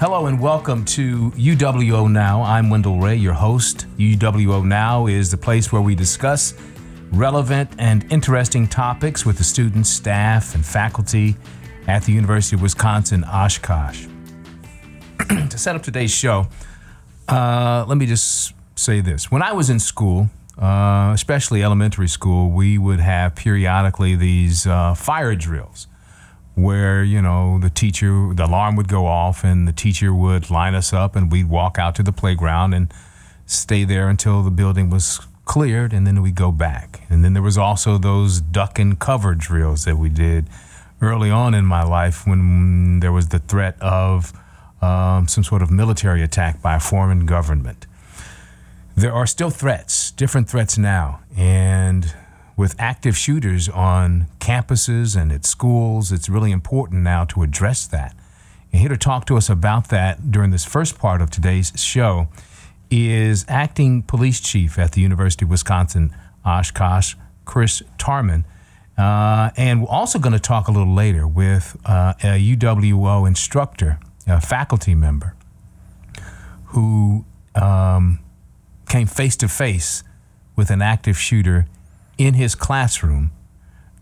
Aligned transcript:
Hello 0.00 0.26
and 0.26 0.38
welcome 0.38 0.84
to 0.84 1.32
UWO 1.32 2.08
Now. 2.08 2.44
I'm 2.44 2.70
Wendell 2.70 3.00
Ray, 3.00 3.16
your 3.16 3.32
host. 3.32 3.86
UWO 3.96 4.64
Now 4.64 5.08
is 5.08 5.28
the 5.28 5.36
place 5.36 5.72
where 5.72 5.82
we 5.82 5.96
discuss 5.96 6.54
relevant 7.10 7.68
and 7.78 8.06
interesting 8.12 8.68
topics 8.68 9.26
with 9.26 9.38
the 9.38 9.42
students, 9.42 9.90
staff, 9.90 10.54
and 10.54 10.64
faculty 10.64 11.34
at 11.88 12.04
the 12.04 12.12
University 12.12 12.54
of 12.54 12.62
Wisconsin 12.62 13.24
Oshkosh. 13.24 14.06
to 15.28 15.58
set 15.58 15.74
up 15.74 15.82
today's 15.82 16.12
show, 16.12 16.46
uh, 17.26 17.84
let 17.88 17.98
me 17.98 18.06
just 18.06 18.54
say 18.76 19.00
this. 19.00 19.32
When 19.32 19.42
I 19.42 19.52
was 19.52 19.68
in 19.68 19.80
school, 19.80 20.30
uh, 20.58 21.10
especially 21.12 21.64
elementary 21.64 22.06
school, 22.06 22.52
we 22.52 22.78
would 22.78 23.00
have 23.00 23.34
periodically 23.34 24.14
these 24.14 24.64
uh, 24.64 24.94
fire 24.94 25.34
drills 25.34 25.88
where, 26.58 27.02
you 27.04 27.22
know, 27.22 27.58
the 27.58 27.70
teacher, 27.70 28.32
the 28.34 28.46
alarm 28.46 28.76
would 28.76 28.88
go 28.88 29.06
off 29.06 29.44
and 29.44 29.66
the 29.68 29.72
teacher 29.72 30.12
would 30.12 30.50
line 30.50 30.74
us 30.74 30.92
up 30.92 31.16
and 31.16 31.30
we'd 31.30 31.48
walk 31.48 31.78
out 31.78 31.94
to 31.96 32.02
the 32.02 32.12
playground 32.12 32.74
and 32.74 32.92
stay 33.46 33.84
there 33.84 34.08
until 34.08 34.42
the 34.42 34.50
building 34.50 34.90
was 34.90 35.20
cleared 35.44 35.92
and 35.92 36.06
then 36.06 36.20
we'd 36.22 36.34
go 36.34 36.52
back. 36.52 37.02
And 37.08 37.24
then 37.24 37.32
there 37.32 37.42
was 37.42 37.56
also 37.56 37.98
those 37.98 38.40
duck 38.40 38.78
and 38.78 38.98
cover 38.98 39.34
drills 39.34 39.84
that 39.84 39.96
we 39.96 40.08
did 40.08 40.48
early 41.00 41.30
on 41.30 41.54
in 41.54 41.64
my 41.64 41.82
life 41.82 42.26
when 42.26 43.00
there 43.00 43.12
was 43.12 43.28
the 43.28 43.38
threat 43.38 43.80
of 43.80 44.32
um, 44.82 45.28
some 45.28 45.44
sort 45.44 45.62
of 45.62 45.70
military 45.70 46.22
attack 46.22 46.60
by 46.60 46.76
a 46.76 46.80
foreign 46.80 47.24
government 47.24 47.86
there 48.98 49.12
are 49.12 49.26
still 49.26 49.50
threats, 49.50 50.10
different 50.10 50.48
threats 50.48 50.76
now. 50.76 51.20
And 51.36 52.12
with 52.58 52.74
active 52.76 53.16
shooters 53.16 53.68
on 53.68 54.26
campuses 54.40 55.16
and 55.16 55.30
at 55.30 55.46
schools, 55.46 56.10
it's 56.10 56.28
really 56.28 56.50
important 56.50 57.04
now 57.04 57.24
to 57.24 57.44
address 57.44 57.86
that. 57.86 58.16
And 58.72 58.80
here 58.80 58.88
to 58.88 58.96
talk 58.96 59.26
to 59.26 59.36
us 59.36 59.48
about 59.48 59.90
that 59.90 60.32
during 60.32 60.50
this 60.50 60.64
first 60.64 60.98
part 60.98 61.22
of 61.22 61.30
today's 61.30 61.72
show 61.76 62.26
is 62.90 63.44
acting 63.46 64.02
police 64.02 64.40
chief 64.40 64.76
at 64.76 64.92
the 64.92 65.00
University 65.00 65.44
of 65.44 65.50
Wisconsin 65.50 66.12
Oshkosh, 66.44 67.14
Chris 67.44 67.80
Tarmann. 67.96 68.44
Uh, 68.98 69.50
and 69.56 69.82
we're 69.82 69.88
also 69.88 70.18
going 70.18 70.32
to 70.32 70.40
talk 70.40 70.66
a 70.66 70.72
little 70.72 70.92
later 70.92 71.28
with 71.28 71.76
uh, 71.84 72.14
a 72.24 72.56
UWO 72.56 73.26
instructor, 73.28 74.00
a 74.26 74.40
faculty 74.40 74.96
member, 74.96 75.36
who 76.66 77.24
um, 77.54 78.18
came 78.88 79.06
face 79.06 79.36
to 79.36 79.46
face 79.48 80.02
with 80.56 80.70
an 80.70 80.82
active 80.82 81.16
shooter 81.16 81.68
in 82.18 82.34
his 82.34 82.54
classroom. 82.54 83.30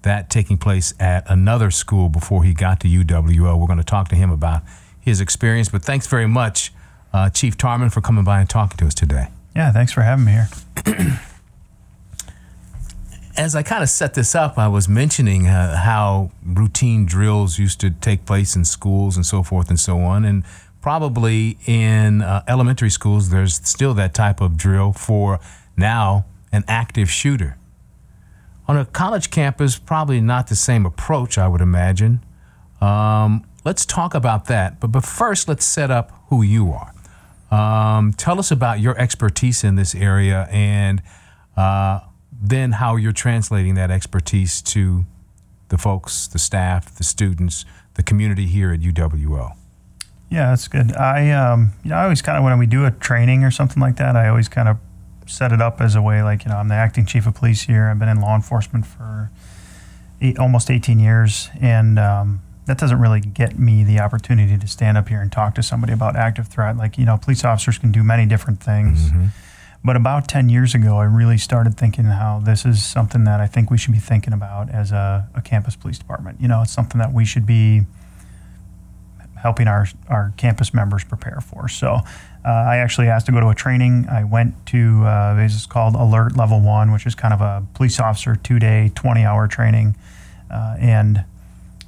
That 0.02 0.30
taking 0.30 0.56
place 0.56 0.94
at 1.00 1.28
another 1.28 1.70
school 1.70 2.08
before 2.08 2.44
he 2.44 2.54
got 2.54 2.80
to 2.80 2.88
UWO. 2.88 3.58
We're 3.58 3.66
going 3.66 3.78
to 3.78 3.84
talk 3.84 4.08
to 4.08 4.16
him 4.16 4.30
about 4.30 4.62
his 5.00 5.20
experience. 5.20 5.68
But 5.68 5.82
thanks 5.82 6.06
very 6.06 6.26
much, 6.26 6.72
uh, 7.12 7.30
Chief 7.30 7.56
Tarmann, 7.56 7.92
for 7.92 8.00
coming 8.00 8.24
by 8.24 8.40
and 8.40 8.48
talking 8.48 8.76
to 8.78 8.86
us 8.86 8.94
today. 8.94 9.28
Yeah, 9.54 9.72
thanks 9.72 9.92
for 9.92 10.02
having 10.02 10.24
me 10.26 10.32
here. 10.32 10.48
As 13.36 13.54
I 13.54 13.62
kind 13.62 13.82
of 13.82 13.88
set 13.88 14.14
this 14.14 14.34
up, 14.34 14.58
I 14.58 14.68
was 14.68 14.88
mentioning 14.88 15.46
uh, 15.46 15.76
how 15.76 16.30
routine 16.44 17.04
drills 17.04 17.58
used 17.58 17.80
to 17.80 17.90
take 17.90 18.24
place 18.24 18.56
in 18.56 18.64
schools 18.64 19.16
and 19.16 19.26
so 19.26 19.42
forth 19.42 19.68
and 19.68 19.78
so 19.78 20.00
on. 20.00 20.24
And 20.24 20.42
probably 20.80 21.58
in 21.66 22.22
uh, 22.22 22.42
elementary 22.48 22.90
schools, 22.90 23.30
there's 23.30 23.54
still 23.54 23.92
that 23.94 24.14
type 24.14 24.40
of 24.40 24.56
drill 24.56 24.92
for 24.92 25.40
now 25.76 26.24
an 26.52 26.64
active 26.68 27.10
shooter. 27.10 27.56
On 28.68 28.76
a 28.76 28.84
college 28.84 29.30
campus, 29.30 29.78
probably 29.78 30.20
not 30.20 30.48
the 30.48 30.56
same 30.56 30.84
approach, 30.84 31.38
I 31.38 31.46
would 31.46 31.60
imagine. 31.60 32.24
Um, 32.80 33.44
let's 33.64 33.86
talk 33.86 34.14
about 34.14 34.46
that. 34.46 34.80
But, 34.80 34.88
but 34.88 35.04
first, 35.04 35.48
let's 35.48 35.64
set 35.64 35.90
up 35.90 36.12
who 36.28 36.42
you 36.42 36.72
are. 36.72 36.92
Um, 37.50 38.12
tell 38.12 38.38
us 38.38 38.50
about 38.50 38.80
your 38.80 38.98
expertise 38.98 39.62
in 39.62 39.76
this 39.76 39.94
area 39.94 40.48
and 40.50 41.00
uh, 41.56 42.00
then 42.32 42.72
how 42.72 42.96
you're 42.96 43.12
translating 43.12 43.74
that 43.74 43.90
expertise 43.90 44.60
to 44.62 45.06
the 45.68 45.78
folks, 45.78 46.26
the 46.26 46.38
staff, 46.38 46.94
the 46.94 47.04
students, 47.04 47.64
the 47.94 48.02
community 48.02 48.46
here 48.46 48.72
at 48.72 48.80
UWO. 48.80 49.52
Yeah, 50.28 50.50
that's 50.50 50.66
good. 50.66 50.94
I, 50.96 51.30
um, 51.30 51.72
you 51.84 51.90
know, 51.90 51.96
I 51.96 52.04
always 52.04 52.20
kind 52.20 52.36
of 52.36 52.44
when 52.44 52.58
we 52.58 52.66
do 52.66 52.84
a 52.84 52.90
training 52.90 53.44
or 53.44 53.50
something 53.50 53.80
like 53.80 53.96
that, 53.96 54.16
I 54.16 54.28
always 54.28 54.48
kind 54.48 54.68
of 54.68 54.78
set 55.26 55.52
it 55.52 55.60
up 55.60 55.80
as 55.80 55.94
a 55.94 56.02
way 56.02 56.22
like, 56.22 56.44
you 56.44 56.50
know, 56.50 56.56
I'm 56.56 56.68
the 56.68 56.74
acting 56.74 57.06
chief 57.06 57.26
of 57.26 57.34
police 57.34 57.62
here. 57.62 57.86
I've 57.86 57.98
been 57.98 58.08
in 58.08 58.20
law 58.20 58.34
enforcement 58.34 58.86
for 58.86 59.30
eight, 60.20 60.38
almost 60.38 60.70
18 60.70 60.98
years, 60.98 61.50
and 61.60 61.98
um, 61.98 62.40
that 62.66 62.78
doesn't 62.78 62.98
really 62.98 63.20
get 63.20 63.58
me 63.58 63.84
the 63.84 64.00
opportunity 64.00 64.56
to 64.56 64.66
stand 64.66 64.96
up 64.96 65.08
here 65.08 65.20
and 65.20 65.30
talk 65.30 65.54
to 65.56 65.62
somebody 65.62 65.92
about 65.92 66.16
active 66.16 66.48
threat. 66.48 66.76
Like, 66.76 66.98
you 66.98 67.04
know, 67.04 67.16
police 67.16 67.44
officers 67.44 67.78
can 67.78 67.92
do 67.92 68.02
many 68.02 68.26
different 68.26 68.62
things. 68.62 69.10
Mm-hmm. 69.10 69.26
But 69.84 69.94
about 69.94 70.26
10 70.26 70.48
years 70.48 70.74
ago, 70.74 70.98
I 70.98 71.04
really 71.04 71.38
started 71.38 71.76
thinking 71.76 72.06
how 72.06 72.40
this 72.40 72.64
is 72.66 72.84
something 72.84 73.22
that 73.24 73.40
I 73.40 73.46
think 73.46 73.70
we 73.70 73.78
should 73.78 73.92
be 73.92 74.00
thinking 74.00 74.32
about 74.32 74.68
as 74.70 74.90
a, 74.90 75.28
a 75.34 75.40
campus 75.40 75.76
police 75.76 75.98
department. 75.98 76.40
You 76.40 76.48
know, 76.48 76.62
it's 76.62 76.72
something 76.72 76.98
that 76.98 77.12
we 77.12 77.24
should 77.24 77.46
be 77.46 77.82
helping 79.36 79.68
our, 79.68 79.86
our 80.08 80.32
campus 80.36 80.74
members 80.74 81.04
prepare 81.04 81.40
for. 81.40 81.68
So 81.68 82.00
uh, 82.46 82.50
I 82.50 82.76
actually 82.76 83.08
asked 83.08 83.26
to 83.26 83.32
go 83.32 83.40
to 83.40 83.48
a 83.48 83.54
training. 83.54 84.06
I 84.08 84.22
went 84.22 84.66
to, 84.66 85.04
uh, 85.04 85.36
it's 85.36 85.66
called 85.66 85.96
Alert 85.96 86.36
Level 86.36 86.60
1, 86.60 86.92
which 86.92 87.04
is 87.04 87.16
kind 87.16 87.34
of 87.34 87.40
a 87.40 87.66
police 87.74 87.98
officer 87.98 88.36
two 88.36 88.60
day, 88.60 88.92
20 88.94 89.24
hour 89.24 89.48
training. 89.48 89.96
Uh, 90.48 90.76
and 90.78 91.24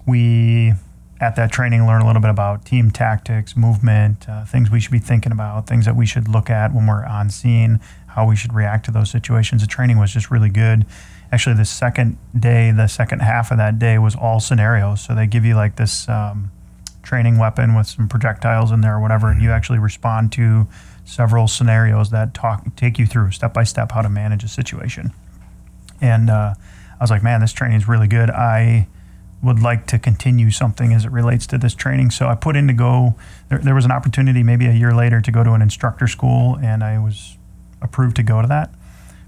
we, 0.05 0.73
at 1.21 1.37
that 1.37 1.53
training, 1.53 1.87
learn 1.87 2.03
a 2.03 2.07
little 2.07 2.21
bit 2.21 2.31
about 2.31 2.65
team 2.65 2.91
tactics, 2.91 3.57
movement, 3.57 4.29
uh, 4.29 4.45
things 4.47 4.69
we 4.69 4.81
should 4.81 4.91
be 4.91 4.99
thinking 4.99 5.31
about, 5.31 5.69
things 5.69 5.85
that 5.85 5.95
we 5.95 6.07
should 6.07 6.27
look 6.27 6.51
at 6.51 6.75
when 6.75 6.89
we're 6.89 7.05
on 7.05 7.31
scene, 7.31 7.79
how 8.09 8.27
we 8.27 8.35
should 8.35 8.53
react 8.53 8.85
to 8.87 8.91
those 8.91 9.11
situations. 9.11 9.63
The 9.63 9.69
training 9.69 9.99
was 9.99 10.13
just 10.13 10.29
really 10.29 10.51
good. 10.51 10.87
Actually, 11.31 11.55
the 11.55 11.65
second 11.65 12.19
day, 12.37 12.73
the 12.73 12.89
second 12.89 13.21
half 13.21 13.53
of 13.53 13.59
that 13.59 13.79
day 13.79 13.97
was 13.97 14.17
all 14.17 14.41
scenarios. 14.41 15.03
So 15.03 15.15
they 15.15 15.29
give 15.29 15.45
you 15.45 15.55
like 15.55 15.77
this. 15.77 16.09
Um, 16.09 16.51
training 17.09 17.39
weapon 17.39 17.75
with 17.75 17.87
some 17.87 18.07
projectiles 18.07 18.71
in 18.71 18.83
there 18.83 18.97
or 18.97 19.01
whatever, 19.01 19.31
and 19.31 19.41
you 19.41 19.51
actually 19.51 19.79
respond 19.79 20.31
to 20.31 20.69
several 21.07 21.49
scenarios 21.49 22.11
that 22.11 22.35
talk 22.35 22.65
take 22.77 22.99
you 22.99 23.07
through 23.07 23.31
step 23.31 23.55
by 23.55 23.65
step 23.65 23.93
how 23.93 24.03
to 24.03 24.11
manage 24.11 24.45
a 24.45 24.49
situation. 24.49 25.11
And 26.03 26.29
uh, 26.29 26.53
I 27.01 27.03
was 27.03 27.11
like, 27.11 27.23
man, 27.23 27.41
this 27.41 27.55
training 27.55 27.79
is 27.79 27.89
really 27.89 28.09
good. 28.09 28.29
I 28.29 28.89
would 29.43 29.61
like 29.61 29.87
to 29.87 29.99
continue 29.99 30.51
something 30.51 30.93
as 30.93 31.07
it 31.07 31.11
relates 31.11 31.47
to 31.47 31.57
this 31.57 31.75
training. 31.75 32.11
So 32.11 32.27
I 32.27 32.35
put 32.35 32.57
in 32.57 32.67
to 32.67 32.75
go. 32.75 33.15
There, 33.49 33.59
there 33.59 33.75
was 33.75 33.87
an 33.87 33.93
opportunity 33.93 34.43
maybe 34.43 34.67
a 34.67 34.73
year 34.73 34.93
later 34.93 35.23
to 35.23 35.33
go 35.33 35.43
to 35.43 35.53
an 35.53 35.63
instructor 35.63 36.09
school, 36.09 36.59
and 36.61 36.85
I 36.85 36.99
was 36.99 37.39
approved 37.81 38.17
to 38.17 38.23
go 38.23 38.43
to 38.43 38.49
that. 38.49 38.75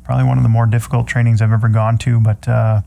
Probably 0.05 0.27
one 0.27 0.37
of 0.37 0.43
the 0.43 0.51
more 0.51 0.67
difficult 0.67 1.07
trainings 1.07 1.41
I've 1.41 1.53
ever 1.53 1.69
gone 1.69 1.97
to, 1.99 2.21
but. 2.21 2.47
Uh, 2.47 2.83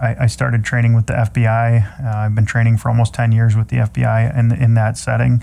I, 0.00 0.24
I 0.24 0.26
started 0.26 0.64
training 0.64 0.94
with 0.94 1.06
the 1.06 1.14
FBI. 1.14 2.04
Uh, 2.04 2.18
I've 2.18 2.34
been 2.34 2.46
training 2.46 2.78
for 2.78 2.88
almost 2.88 3.14
10 3.14 3.32
years 3.32 3.56
with 3.56 3.68
the 3.68 3.76
FBI 3.78 4.36
in, 4.36 4.52
in 4.52 4.74
that 4.74 4.98
setting. 4.98 5.42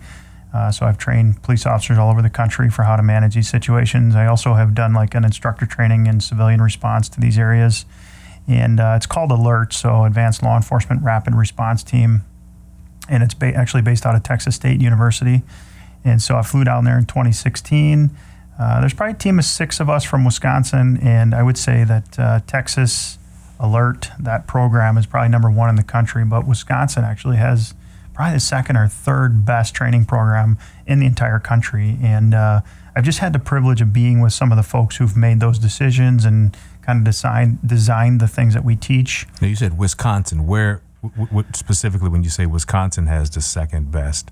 Uh, 0.53 0.71
so 0.71 0.85
I've 0.85 0.97
trained 0.97 1.41
police 1.43 1.65
officers 1.65 1.97
all 1.97 2.11
over 2.11 2.21
the 2.21 2.29
country 2.29 2.69
for 2.69 2.83
how 2.83 2.97
to 2.97 3.03
manage 3.03 3.35
these 3.35 3.49
situations. 3.49 4.15
I 4.15 4.25
also 4.25 4.55
have 4.55 4.75
done 4.75 4.93
like 4.93 5.15
an 5.15 5.23
instructor 5.23 5.65
training 5.65 6.07
in 6.07 6.19
civilian 6.19 6.61
response 6.61 7.07
to 7.09 7.21
these 7.21 7.37
areas. 7.37 7.85
And 8.47 8.79
uh, 8.79 8.93
it's 8.97 9.05
called 9.05 9.31
ALERT, 9.31 9.71
so 9.71 10.03
Advanced 10.03 10.43
Law 10.43 10.57
Enforcement 10.57 11.03
Rapid 11.03 11.35
Response 11.35 11.83
Team. 11.83 12.23
And 13.07 13.23
it's 13.23 13.33
ba- 13.33 13.55
actually 13.55 13.81
based 13.81 14.05
out 14.05 14.15
of 14.15 14.23
Texas 14.23 14.55
State 14.55 14.81
University. 14.81 15.43
And 16.03 16.21
so 16.21 16.35
I 16.35 16.41
flew 16.41 16.63
down 16.63 16.83
there 16.83 16.97
in 16.97 17.05
2016. 17.05 18.09
Uh, 18.59 18.79
there's 18.79 18.93
probably 18.93 19.13
a 19.13 19.17
team 19.17 19.39
of 19.39 19.45
six 19.45 19.79
of 19.79 19.89
us 19.89 20.03
from 20.03 20.25
Wisconsin, 20.25 20.97
and 21.01 21.33
I 21.33 21.41
would 21.41 21.57
say 21.57 21.83
that 21.83 22.19
uh, 22.19 22.41
Texas, 22.45 23.17
alert. 23.61 24.09
That 24.19 24.47
program 24.47 24.97
is 24.97 25.05
probably 25.05 25.29
number 25.29 25.49
one 25.49 25.69
in 25.69 25.75
the 25.75 25.83
country, 25.83 26.25
but 26.25 26.47
Wisconsin 26.47 27.03
actually 27.03 27.37
has 27.37 27.73
probably 28.13 28.33
the 28.33 28.39
second 28.39 28.75
or 28.75 28.87
third 28.87 29.45
best 29.45 29.73
training 29.73 30.05
program 30.05 30.57
in 30.85 30.99
the 30.99 31.05
entire 31.05 31.39
country. 31.39 31.97
And 32.01 32.33
uh, 32.33 32.61
I've 32.95 33.05
just 33.05 33.19
had 33.19 33.33
the 33.33 33.39
privilege 33.39 33.79
of 33.79 33.93
being 33.93 34.19
with 34.19 34.33
some 34.33 34.51
of 34.51 34.57
the 34.57 34.63
folks 34.63 34.97
who've 34.97 35.15
made 35.15 35.39
those 35.39 35.57
decisions 35.59 36.25
and 36.25 36.57
kind 36.81 36.99
of 36.99 37.05
design 37.05 37.59
designed 37.65 38.19
the 38.19 38.27
things 38.27 38.53
that 38.53 38.65
we 38.65 38.75
teach. 38.75 39.27
Now 39.41 39.47
you 39.47 39.55
said 39.55 39.77
Wisconsin. 39.77 40.47
Where, 40.47 40.81
what 41.29 41.55
specifically, 41.55 42.09
when 42.09 42.23
you 42.23 42.29
say 42.29 42.45
Wisconsin 42.45 43.07
has 43.07 43.29
the 43.29 43.41
second 43.41 43.91
best? 43.91 44.31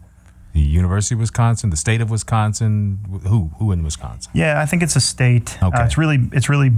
The 0.51 0.61
University 0.61 1.13
of 1.13 1.19
Wisconsin, 1.19 1.69
the 1.69 1.77
state 1.77 2.01
of 2.01 2.09
Wisconsin. 2.09 2.99
Who 3.27 3.51
who 3.59 3.71
in 3.71 3.83
Wisconsin? 3.83 4.31
Yeah, 4.33 4.59
I 4.59 4.65
think 4.65 4.81
it's 4.81 4.95
a 4.95 5.01
state. 5.01 5.57
Okay. 5.61 5.77
Uh, 5.77 5.85
it's 5.85 5.95
really 5.95 6.27
it's 6.33 6.49
really 6.49 6.71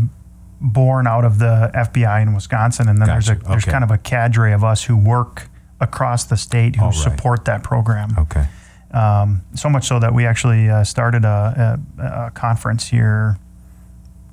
born 0.62 1.08
out 1.08 1.26
of 1.26 1.40
the 1.40 1.72
FBI 1.74 2.22
in 2.22 2.34
Wisconsin, 2.34 2.88
and 2.88 3.00
then 3.00 3.08
gotcha. 3.08 3.28
there's 3.28 3.42
a 3.42 3.50
there's 3.50 3.64
okay. 3.64 3.72
kind 3.72 3.84
of 3.84 3.92
a 3.92 3.98
cadre 3.98 4.54
of 4.54 4.64
us 4.64 4.84
who 4.84 4.96
work 4.96 5.50
across 5.80 6.26
the 6.26 6.38
state 6.38 6.76
who 6.76 6.86
right. 6.86 6.94
support 6.94 7.46
that 7.46 7.64
program. 7.64 8.16
Okay. 8.18 8.48
Um, 8.92 9.42
so 9.56 9.70
much 9.70 9.88
so 9.88 10.00
that 10.00 10.14
we 10.14 10.26
actually 10.26 10.70
uh, 10.70 10.84
started 10.84 11.26
a, 11.26 11.80
a, 11.98 12.04
a, 12.04 12.32
conference 12.32 12.90
here. 12.90 13.38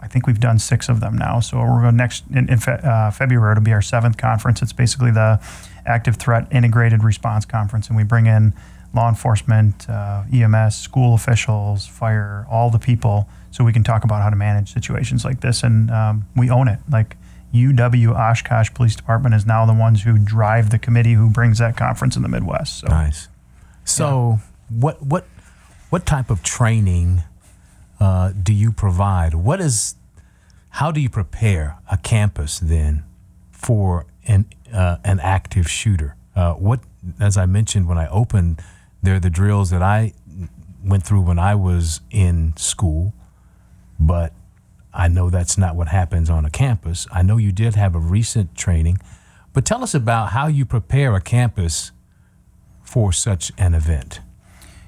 I 0.01 0.09
think 0.09 0.27
we've 0.27 0.41
done 0.41 0.59
six 0.59 0.89
of 0.89 0.99
them 0.99 1.17
now. 1.17 1.39
So 1.39 1.59
we're 1.59 1.83
going 1.83 1.97
next 1.97 2.25
in, 2.35 2.49
in 2.51 2.59
fe- 2.59 2.81
uh, 2.83 3.13
February. 3.13 3.53
It'll 3.53 3.63
be 3.63 3.73
our 3.73 3.83
seventh 3.83 4.17
conference. 4.17 4.61
It's 4.61 4.73
basically 4.73 5.13
the 5.13 5.41
Active 5.87 6.17
Threat 6.17 6.49
Integrated 6.51 7.05
Response 7.05 7.45
Conference, 7.45 7.87
and 7.89 7.97
we 7.97 8.03
bring 8.03 8.27
in 8.27 8.53
law 8.95 9.09
enforcement, 9.09 9.89
uh, 9.89 10.25
EMS, 10.33 10.77
school 10.77 11.15
officials, 11.15 11.87
fire, 11.87 12.47
all 12.51 12.71
the 12.71 12.79
people, 12.79 13.29
so 13.51 13.65
we 13.65 13.73
can 13.73 13.83
talk 13.83 14.05
about 14.05 14.23
how 14.23 14.31
to 14.31 14.37
manage 14.37 14.73
situations 14.73 15.25
like 15.25 15.41
this. 15.41 15.63
And 15.63 15.91
um, 15.91 16.27
we 16.37 16.51
own 16.51 16.69
it. 16.69 16.79
Like 16.91 17.17
UW 17.55 18.15
Oshkosh 18.15 18.71
Police 18.75 18.97
Department 18.97 19.35
is 19.35 19.47
now 19.47 19.65
the 19.67 19.75
ones 19.75 20.03
who 20.03 20.19
drive 20.19 20.71
the 20.71 20.79
committee 20.79 21.15
who 21.15 21.31
brings 21.31 21.59
that 21.59 21.77
conference 21.77 22.17
in 22.17 22.23
the 22.23 22.29
Midwest. 22.29 22.81
So 22.81 22.89
Nice. 22.89 23.29
So, 23.85 24.41
what 24.69 25.03
what 25.03 25.27
what 25.89 26.05
type 26.05 26.29
of 26.29 26.43
training 26.43 27.23
uh, 27.99 28.33
do 28.33 28.53
you 28.53 28.71
provide? 28.71 29.35
What 29.35 29.61
is 29.61 29.95
how 30.71 30.93
do 30.93 31.01
you 31.01 31.09
prepare 31.09 31.79
a 31.91 31.97
campus 31.97 32.59
then 32.59 33.05
for 33.51 34.07
an 34.27 34.47
uh, 34.73 34.99
an 35.05 35.21
active 35.21 35.71
shooter? 35.71 36.17
Uh, 36.37 36.53
what, 36.53 36.81
as 37.19 37.37
I 37.37 37.47
mentioned 37.47 37.89
when 37.89 37.99
I 37.99 38.07
opened, 38.09 38.63
they're 39.03 39.19
the 39.19 39.31
drills 39.31 39.71
that 39.71 39.83
I 39.83 40.13
went 40.85 41.03
through 41.05 41.23
when 41.23 41.39
I 41.39 41.55
was 41.55 42.01
in 42.11 42.55
school, 42.57 43.13
but 43.99 44.33
I 44.93 45.09
know 45.09 45.31
that's 45.31 45.59
not 45.59 45.77
what 45.77 45.89
happens 45.89 46.31
on 46.31 46.45
a 46.45 46.51
campus. 46.51 47.07
I 47.13 47.23
know 47.23 47.37
you 47.37 47.53
did 47.53 47.75
have 47.75 47.95
a 47.95 47.99
recent 47.99 48.57
training, 48.57 48.99
but 49.53 49.65
tell 49.65 49.83
us 49.83 49.95
about 49.95 50.31
how 50.31 50.47
you 50.47 50.65
prepare 50.65 51.15
a 51.15 51.21
campus 51.21 51.93
for 52.83 53.13
such 53.13 53.53
an 53.59 53.75
event. 53.75 54.21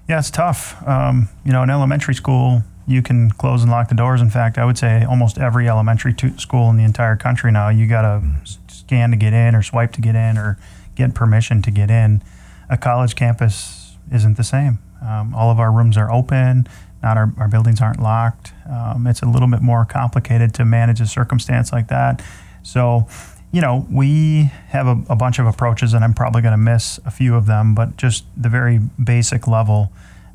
Yeah, 0.08 0.18
it's 0.18 0.30
tough. 0.30 0.76
Um, 0.88 1.28
you 1.44 1.52
know, 1.52 1.62
in 1.62 1.70
elementary 1.70 2.14
school, 2.14 2.62
you 2.86 3.02
can 3.02 3.30
close 3.30 3.62
and 3.62 3.70
lock 3.70 3.88
the 3.88 3.94
doors. 3.94 4.20
In 4.20 4.30
fact, 4.30 4.58
I 4.58 4.64
would 4.64 4.78
say 4.78 5.04
almost 5.04 5.38
every 5.38 5.68
elementary 5.68 6.12
to- 6.14 6.36
school 6.38 6.70
in 6.70 6.76
the 6.76 6.84
entire 6.84 7.14
country 7.14 7.52
now, 7.52 7.68
you 7.68 7.86
got 7.86 8.02
to 8.02 8.22
scan 8.68 9.10
to 9.12 9.16
get 9.16 9.32
in, 9.32 9.54
or 9.54 9.62
swipe 9.62 9.92
to 9.92 10.00
get 10.00 10.16
in, 10.16 10.36
or 10.36 10.58
get 10.96 11.14
permission 11.14 11.62
to 11.62 11.70
get 11.70 11.90
in. 11.90 12.22
A 12.68 12.76
college 12.76 13.14
campus 13.14 13.96
isn't 14.12 14.36
the 14.36 14.44
same. 14.44 14.78
Um, 15.00 15.34
all 15.34 15.50
of 15.50 15.60
our 15.60 15.70
rooms 15.70 15.96
are 15.96 16.10
open. 16.10 16.66
Not 17.02 17.16
our, 17.16 17.32
our 17.38 17.48
buildings 17.48 17.80
aren't 17.80 18.00
locked. 18.00 18.52
Um, 18.70 19.06
it's 19.06 19.22
a 19.22 19.26
little 19.26 19.48
bit 19.48 19.62
more 19.62 19.84
complicated 19.84 20.54
to 20.54 20.64
manage 20.64 21.00
a 21.00 21.06
circumstance 21.06 21.72
like 21.72 21.88
that. 21.88 22.22
So, 22.62 23.06
you 23.52 23.60
know, 23.60 23.86
we 23.90 24.50
have 24.68 24.86
a, 24.86 25.02
a 25.08 25.16
bunch 25.16 25.38
of 25.38 25.46
approaches, 25.46 25.94
and 25.94 26.04
I'm 26.04 26.14
probably 26.14 26.42
going 26.42 26.52
to 26.52 26.58
miss 26.58 27.00
a 27.06 27.10
few 27.10 27.34
of 27.34 27.46
them, 27.46 27.74
but 27.74 27.96
just 27.96 28.24
the 28.36 28.48
very 28.48 28.78
basic 29.02 29.48
level 29.48 29.92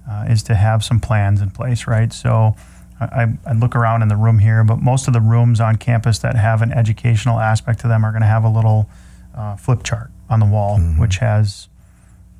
uh, 0.09 0.25
is 0.27 0.43
to 0.43 0.55
have 0.55 0.83
some 0.83 0.99
plans 0.99 1.41
in 1.41 1.51
place, 1.51 1.87
right? 1.87 2.11
So 2.11 2.55
I, 2.99 3.27
I 3.45 3.53
look 3.53 3.75
around 3.75 4.01
in 4.01 4.07
the 4.07 4.15
room 4.15 4.39
here, 4.39 4.63
but 4.63 4.77
most 4.77 5.07
of 5.07 5.13
the 5.13 5.21
rooms 5.21 5.59
on 5.59 5.75
campus 5.75 6.19
that 6.19 6.35
have 6.35 6.61
an 6.61 6.71
educational 6.71 7.39
aspect 7.39 7.79
to 7.81 7.87
them 7.87 8.03
are 8.03 8.11
going 8.11 8.21
to 8.21 8.27
have 8.27 8.43
a 8.43 8.49
little 8.49 8.89
uh, 9.35 9.55
flip 9.55 9.83
chart 9.83 10.09
on 10.29 10.39
the 10.39 10.45
wall, 10.45 10.79
which 10.97 11.17
has 11.17 11.67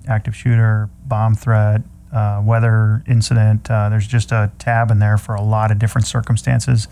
active 0.07 0.35
shooter, 0.35 0.89
bomb 1.05 1.35
threat, 1.35 1.81
uh, 2.15 2.41
weather 2.43 3.03
incident. 3.07 3.69
Uh, 3.69 3.89
there's 3.89 4.07
just 4.07 4.31
a 4.31 4.49
tab 4.57 4.89
in 4.89 4.99
there 4.99 5.17
for 5.17 5.35
a 5.35 5.41
lot 5.41 5.69
of 5.71 5.77
different 5.77 6.07
circumstances. 6.07 6.87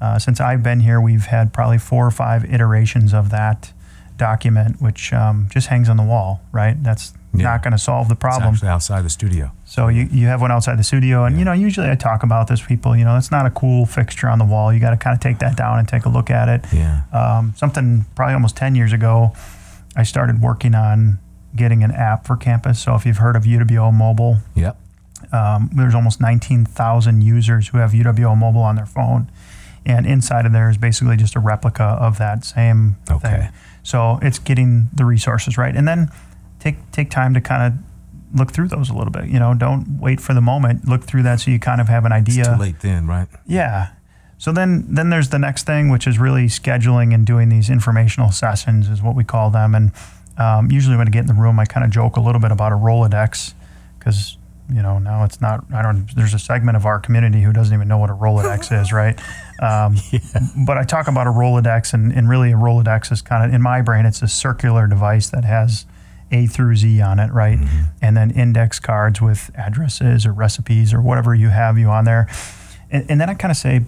Uh, 0.00 0.18
since 0.18 0.40
I've 0.40 0.62
been 0.62 0.80
here, 0.80 1.00
we've 1.00 1.24
had 1.26 1.52
probably 1.52 1.78
four 1.78 2.06
or 2.06 2.10
five 2.12 2.44
iterations 2.44 3.12
of 3.14 3.30
that 3.30 3.72
document, 4.16 4.80
which 4.80 5.12
um, 5.12 5.48
just 5.50 5.68
hangs 5.68 5.88
on 5.88 5.96
the 5.96 6.02
wall, 6.02 6.40
right? 6.52 6.80
That's 6.82 7.14
Yeah. 7.34 7.44
not 7.44 7.62
going 7.62 7.72
to 7.72 7.78
solve 7.78 8.08
the 8.08 8.14
It's 8.14 8.20
problem. 8.20 8.54
actually 8.54 8.68
outside 8.68 9.02
the 9.04 9.10
studio. 9.10 9.50
So 9.64 9.88
you, 9.88 10.08
you 10.10 10.26
have 10.28 10.40
one 10.40 10.50
outside 10.52 10.76
the 10.78 10.82
studio, 10.84 11.24
and 11.24 11.34
Yeah. 11.34 11.38
you 11.40 11.44
know 11.44 11.52
usually 11.52 11.88
I 11.90 11.94
talk 11.94 12.22
about 12.22 12.46
this 12.48 12.60
people. 12.62 12.96
You 12.96 13.04
know, 13.04 13.16
it's 13.16 13.30
not 13.30 13.46
a 13.46 13.50
cool 13.50 13.86
fixture 13.86 14.28
on 14.28 14.38
the 14.38 14.44
wall. 14.44 14.72
You 14.72 14.80
got 14.80 14.90
to 14.90 14.96
kind 14.96 15.14
of 15.14 15.20
take 15.20 15.38
that 15.40 15.56
down 15.56 15.78
and 15.78 15.86
take 15.86 16.04
a 16.04 16.08
look 16.08 16.30
at 16.30 16.48
it. 16.48 16.64
Yeah. 16.72 17.02
Um, 17.12 17.52
something 17.56 18.06
probably 18.14 18.34
almost 18.34 18.56
ten 18.56 18.74
years 18.74 18.92
ago, 18.92 19.32
I 19.96 20.02
started 20.04 20.40
working 20.40 20.74
on 20.74 21.18
getting 21.56 21.82
an 21.82 21.90
app 21.90 22.26
for 22.26 22.36
campus. 22.36 22.78
So 22.80 22.94
if 22.94 23.06
you've 23.06 23.18
heard 23.18 23.36
of 23.36 23.44
UWO 23.44 23.92
Mobile, 23.92 24.38
Yep. 24.54 24.76
um, 25.32 25.70
there's 25.72 25.94
almost 25.94 26.20
19,000 26.20 27.22
users 27.22 27.68
who 27.68 27.78
have 27.78 27.92
UWO 27.92 28.36
Mobile 28.36 28.62
on 28.62 28.76
their 28.76 28.86
phone, 28.86 29.30
and 29.86 30.06
inside 30.06 30.46
of 30.46 30.52
there 30.52 30.68
is 30.70 30.76
basically 30.76 31.16
just 31.16 31.34
a 31.34 31.40
replica 31.40 31.82
of 31.84 32.18
that 32.18 32.44
same 32.44 32.96
Okay. 33.10 33.28
thing. 33.30 33.48
So 33.82 34.18
it's 34.22 34.38
getting 34.38 34.88
the 34.94 35.04
resources 35.04 35.56
right, 35.56 35.74
and 35.74 35.88
then 35.88 36.10
take 36.60 36.76
take 36.92 37.10
time 37.10 37.32
to 37.34 37.40
kind 37.40 37.62
of 37.72 38.38
look 38.38 38.52
through 38.52 38.68
those 38.68 38.90
a 38.90 38.94
little 38.94 39.10
bit. 39.12 39.26
You 39.26 39.38
know, 39.38 39.54
don't 39.54 39.98
wait 39.98 40.20
for 40.20 40.34
the 40.34 40.42
moment. 40.42 40.86
Look 40.86 41.04
through 41.04 41.22
that 41.22 41.40
so 41.40 41.50
you 41.50 41.58
kind 41.58 41.80
of 41.80 41.88
have 41.88 42.04
an 42.04 42.12
idea. 42.12 42.40
It's 42.40 42.48
too 42.48 42.56
late 42.56 42.80
then, 42.80 43.06
right? 43.06 43.28
Yeah. 43.46 43.88
So 44.36 44.52
then 44.52 44.84
then 44.88 45.08
there's 45.10 45.30
the 45.30 45.38
next 45.38 45.64
thing, 45.64 45.88
which 45.88 46.06
is 46.06 46.18
really 46.18 46.46
scheduling 46.46 47.14
and 47.14 47.26
doing 47.26 47.48
these 47.48 47.70
informational 47.70 48.30
sessions, 48.30 48.88
is 48.88 49.02
what 49.02 49.14
we 49.16 49.24
call 49.24 49.50
them. 49.50 49.74
And 49.74 49.90
um, 50.38 50.70
usually 50.70 50.96
when 50.96 51.08
I 51.08 51.10
get 51.10 51.20
in 51.20 51.26
the 51.26 51.34
room, 51.34 51.58
I 51.58 51.64
kind 51.64 51.84
of 51.84 51.90
joke 51.90 52.16
a 52.16 52.20
little 52.20 52.40
bit 52.40 52.52
about 52.52 52.72
a 52.72 52.76
Rolodex 52.76 53.54
because 53.98 54.36
you 54.70 54.82
know 54.82 54.98
now 54.98 55.24
it's 55.24 55.40
not. 55.40 55.64
I 55.72 55.82
don't. 55.82 56.08
There's 56.14 56.34
a 56.34 56.38
segment 56.38 56.76
of 56.76 56.86
our 56.86 57.00
community 57.00 57.42
who 57.42 57.52
doesn't 57.52 57.74
even 57.74 57.88
know 57.88 57.98
what 57.98 58.10
a 58.10 58.14
Rolodex 58.14 58.72
is, 58.82 58.92
right? 58.92 59.18
Um, 59.60 59.96
But 60.66 60.78
I 60.78 60.84
talk 60.84 61.08
about 61.08 61.26
a 61.26 61.30
Rolodex, 61.30 61.92
and, 61.92 62.12
and 62.12 62.28
really 62.28 62.52
a 62.52 62.56
Rolodex 62.56 63.10
is 63.10 63.22
kind 63.22 63.44
of 63.44 63.52
in 63.54 63.62
my 63.62 63.82
brain, 63.82 64.06
it's 64.06 64.22
a 64.22 64.28
circular 64.28 64.86
device 64.86 65.28
that 65.30 65.44
has 65.44 65.86
A 66.30 66.46
through 66.46 66.76
Z 66.76 67.00
on 67.00 67.18
it, 67.18 67.32
right? 67.32 67.58
And 68.00 68.16
then 68.16 68.30
index 68.30 68.78
cards 68.78 69.20
with 69.20 69.50
addresses 69.56 70.24
or 70.24 70.32
recipes 70.32 70.94
or 70.94 71.00
whatever 71.00 71.34
you 71.34 71.48
have 71.48 71.78
you 71.78 71.88
on 71.88 72.04
there. 72.04 72.28
And, 72.90 73.10
and 73.10 73.20
then 73.20 73.28
I 73.28 73.34
kind 73.34 73.50
of 73.50 73.56
say, 73.56 73.82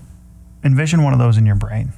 envision 0.64 1.03
one 1.05 1.12
of 1.12 1.19
those 1.19 1.37
in 1.38 1.46
your 1.46 1.55
brain. 1.55 1.93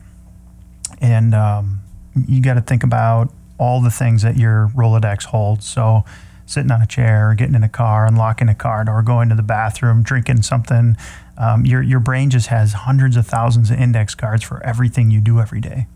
And 1.01 1.35
um, 1.35 1.81
you 2.29 2.43
got 2.43 2.55
to 2.55 2.61
think 2.61 2.83
about 2.85 3.33
all 3.63 3.81
the 3.81 3.91
things 3.91 4.23
that 4.23 4.37
your 4.37 4.73
Rolodex 4.75 5.27
holds. 5.27 5.69
So, 5.69 6.05
sitting 6.47 6.73
on 6.73 6.83
a 6.83 6.87
chair, 6.87 7.33
getting 7.39 7.55
in 7.55 7.63
a 7.63 7.69
car, 7.69 8.07
unlocking 8.07 8.49
a 8.49 8.55
car 8.57 8.85
door, 8.85 9.01
going 9.03 9.29
to 9.29 9.37
the 9.37 9.43
bathroom, 9.43 10.03
drinking 10.03 10.43
something. 10.43 10.97
Um, 11.39 11.65
your, 11.65 11.81
your 11.81 12.01
brain 12.01 12.29
just 12.29 12.49
has 12.49 12.73
hundreds 12.73 13.17
of 13.17 13.25
thousands 13.25 13.71
of 13.71 13.79
index 13.79 14.17
cards 14.17 14.43
for 14.43 14.61
everything 14.65 15.13
you 15.13 15.21
do 15.21 15.39
every 15.39 15.61
day. 15.61 15.87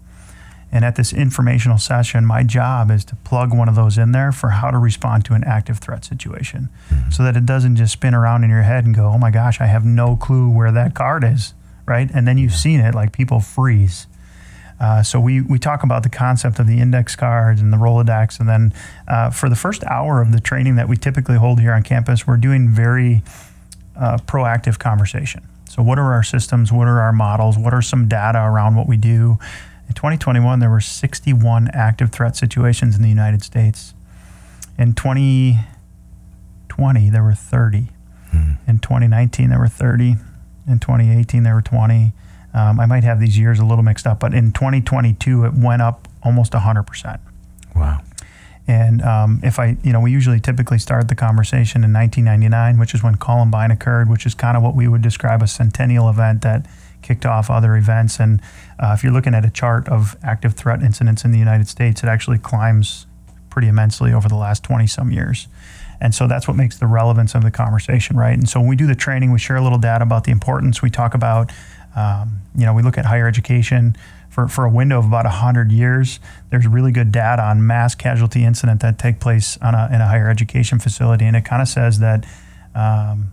And 0.70 0.84
at 0.84 0.94
this 0.94 1.12
informational 1.12 1.78
session, 1.78 2.24
my 2.24 2.44
job 2.44 2.90
is 2.90 3.04
to 3.06 3.16
plug 3.16 3.52
one 3.52 3.68
of 3.68 3.74
those 3.74 3.98
in 3.98 4.12
there 4.12 4.30
for 4.30 4.50
how 4.50 4.70
to 4.70 4.78
respond 4.78 5.24
to 5.24 5.34
an 5.34 5.42
active 5.44 5.78
threat 5.78 6.04
situation 6.04 6.68
so 7.10 7.24
that 7.24 7.36
it 7.36 7.46
doesn't 7.46 7.76
just 7.76 7.92
spin 7.92 8.14
around 8.14 8.44
in 8.44 8.50
your 8.50 8.62
head 8.62 8.84
and 8.84 8.94
go, 8.94 9.06
oh 9.06 9.18
my 9.18 9.30
gosh, 9.30 9.60
I 9.60 9.66
have 9.66 9.84
no 9.84 10.16
clue 10.16 10.48
where 10.48 10.72
that 10.72 10.94
card 10.94 11.24
is, 11.24 11.54
right? 11.84 12.08
And 12.14 12.26
then 12.26 12.38
you've 12.38 12.54
seen 12.54 12.80
it, 12.80 12.94
like 12.94 13.12
people 13.12 13.40
freeze. 13.40 14.06
Uh, 14.78 15.02
so 15.02 15.18
we, 15.18 15.40
we 15.40 15.58
talk 15.58 15.82
about 15.82 16.02
the 16.02 16.08
concept 16.08 16.58
of 16.58 16.66
the 16.66 16.80
index 16.80 17.16
cards 17.16 17.60
and 17.60 17.72
the 17.72 17.76
Rolodex. 17.76 18.38
And 18.38 18.48
then 18.48 18.72
uh, 19.08 19.30
for 19.30 19.48
the 19.48 19.56
first 19.56 19.82
hour 19.84 20.20
of 20.20 20.32
the 20.32 20.40
training 20.40 20.76
that 20.76 20.88
we 20.88 20.96
typically 20.96 21.36
hold 21.36 21.60
here 21.60 21.72
on 21.72 21.82
campus, 21.82 22.26
we're 22.26 22.36
doing 22.36 22.68
very 22.68 23.22
uh, 23.98 24.18
proactive 24.18 24.78
conversation. 24.78 25.42
So, 25.68 25.82
what 25.82 25.98
are 25.98 26.12
our 26.12 26.22
systems? 26.22 26.72
What 26.72 26.88
are 26.88 27.00
our 27.00 27.12
models? 27.12 27.58
What 27.58 27.74
are 27.74 27.82
some 27.82 28.08
data 28.08 28.38
around 28.38 28.76
what 28.76 28.86
we 28.86 28.96
do? 28.96 29.38
In 29.88 29.94
2021, 29.94 30.60
there 30.60 30.70
were 30.70 30.80
61 30.80 31.70
active 31.72 32.12
threat 32.12 32.36
situations 32.36 32.96
in 32.96 33.02
the 33.02 33.08
United 33.08 33.42
States. 33.42 33.94
In 34.78 34.94
2020, 34.94 37.10
there 37.10 37.22
were 37.22 37.34
30. 37.34 37.88
In 38.66 38.78
2019, 38.80 39.50
there 39.50 39.58
were 39.58 39.68
30. 39.68 40.16
In 40.68 40.78
2018, 40.78 41.42
there 41.42 41.54
were 41.54 41.62
20. 41.62 42.12
Um, 42.56 42.80
I 42.80 42.86
might 42.86 43.04
have 43.04 43.20
these 43.20 43.38
years 43.38 43.58
a 43.58 43.64
little 43.64 43.84
mixed 43.84 44.06
up, 44.06 44.18
but 44.18 44.32
in 44.32 44.50
2022, 44.50 45.44
it 45.44 45.52
went 45.54 45.82
up 45.82 46.08
almost 46.22 46.52
100%. 46.52 47.20
Wow. 47.74 48.00
And 48.66 49.02
um, 49.02 49.40
if 49.44 49.58
I, 49.58 49.76
you 49.84 49.92
know, 49.92 50.00
we 50.00 50.10
usually 50.10 50.40
typically 50.40 50.78
start 50.78 51.08
the 51.08 51.14
conversation 51.14 51.84
in 51.84 51.92
1999, 51.92 52.78
which 52.78 52.94
is 52.94 53.02
when 53.02 53.16
Columbine 53.16 53.70
occurred, 53.70 54.08
which 54.08 54.24
is 54.24 54.34
kind 54.34 54.56
of 54.56 54.62
what 54.62 54.74
we 54.74 54.88
would 54.88 55.02
describe 55.02 55.42
a 55.42 55.46
sentinel 55.46 56.08
event 56.08 56.42
that 56.42 56.66
kicked 57.02 57.26
off 57.26 57.50
other 57.50 57.76
events. 57.76 58.18
And 58.18 58.40
uh, 58.80 58.94
if 58.96 59.04
you're 59.04 59.12
looking 59.12 59.34
at 59.34 59.44
a 59.44 59.50
chart 59.50 59.86
of 59.88 60.16
active 60.24 60.54
threat 60.54 60.82
incidents 60.82 61.24
in 61.24 61.32
the 61.32 61.38
United 61.38 61.68
States, 61.68 62.02
it 62.02 62.08
actually 62.08 62.38
climbs 62.38 63.06
pretty 63.50 63.68
immensely 63.68 64.12
over 64.12 64.28
the 64.28 64.34
last 64.34 64.64
20 64.64 64.86
some 64.86 65.12
years. 65.12 65.46
And 66.00 66.14
so 66.14 66.26
that's 66.26 66.48
what 66.48 66.56
makes 66.56 66.78
the 66.78 66.86
relevance 66.86 67.34
of 67.34 67.42
the 67.42 67.50
conversation, 67.50 68.16
right? 68.16 68.36
And 68.36 68.48
so 68.48 68.60
when 68.60 68.68
we 68.68 68.76
do 68.76 68.86
the 68.86 68.94
training, 68.94 69.32
we 69.32 69.38
share 69.38 69.56
a 69.56 69.62
little 69.62 69.78
data 69.78 70.02
about 70.02 70.24
the 70.24 70.32
importance. 70.32 70.82
We 70.82 70.90
talk 70.90 71.14
about, 71.14 71.52
um, 71.96 72.40
you 72.54 72.64
know, 72.64 72.74
we 72.74 72.82
look 72.82 72.98
at 72.98 73.06
higher 73.06 73.26
education 73.26 73.96
for, 74.28 74.48
for 74.48 74.64
a 74.64 74.70
window 74.70 74.98
of 74.98 75.06
about 75.06 75.24
100 75.24 75.72
years. 75.72 76.20
There's 76.50 76.66
really 76.66 76.92
good 76.92 77.10
data 77.10 77.42
on 77.42 77.66
mass 77.66 77.94
casualty 77.94 78.44
incident 78.44 78.82
that 78.82 78.98
take 78.98 79.18
place 79.18 79.56
on 79.62 79.74
a, 79.74 79.88
in 79.90 80.00
a 80.02 80.06
higher 80.06 80.28
education 80.28 80.78
facility. 80.78 81.24
And 81.24 81.34
it 81.34 81.46
kind 81.46 81.62
of 81.62 81.68
says 81.68 81.98
that 82.00 82.26
um, 82.74 83.32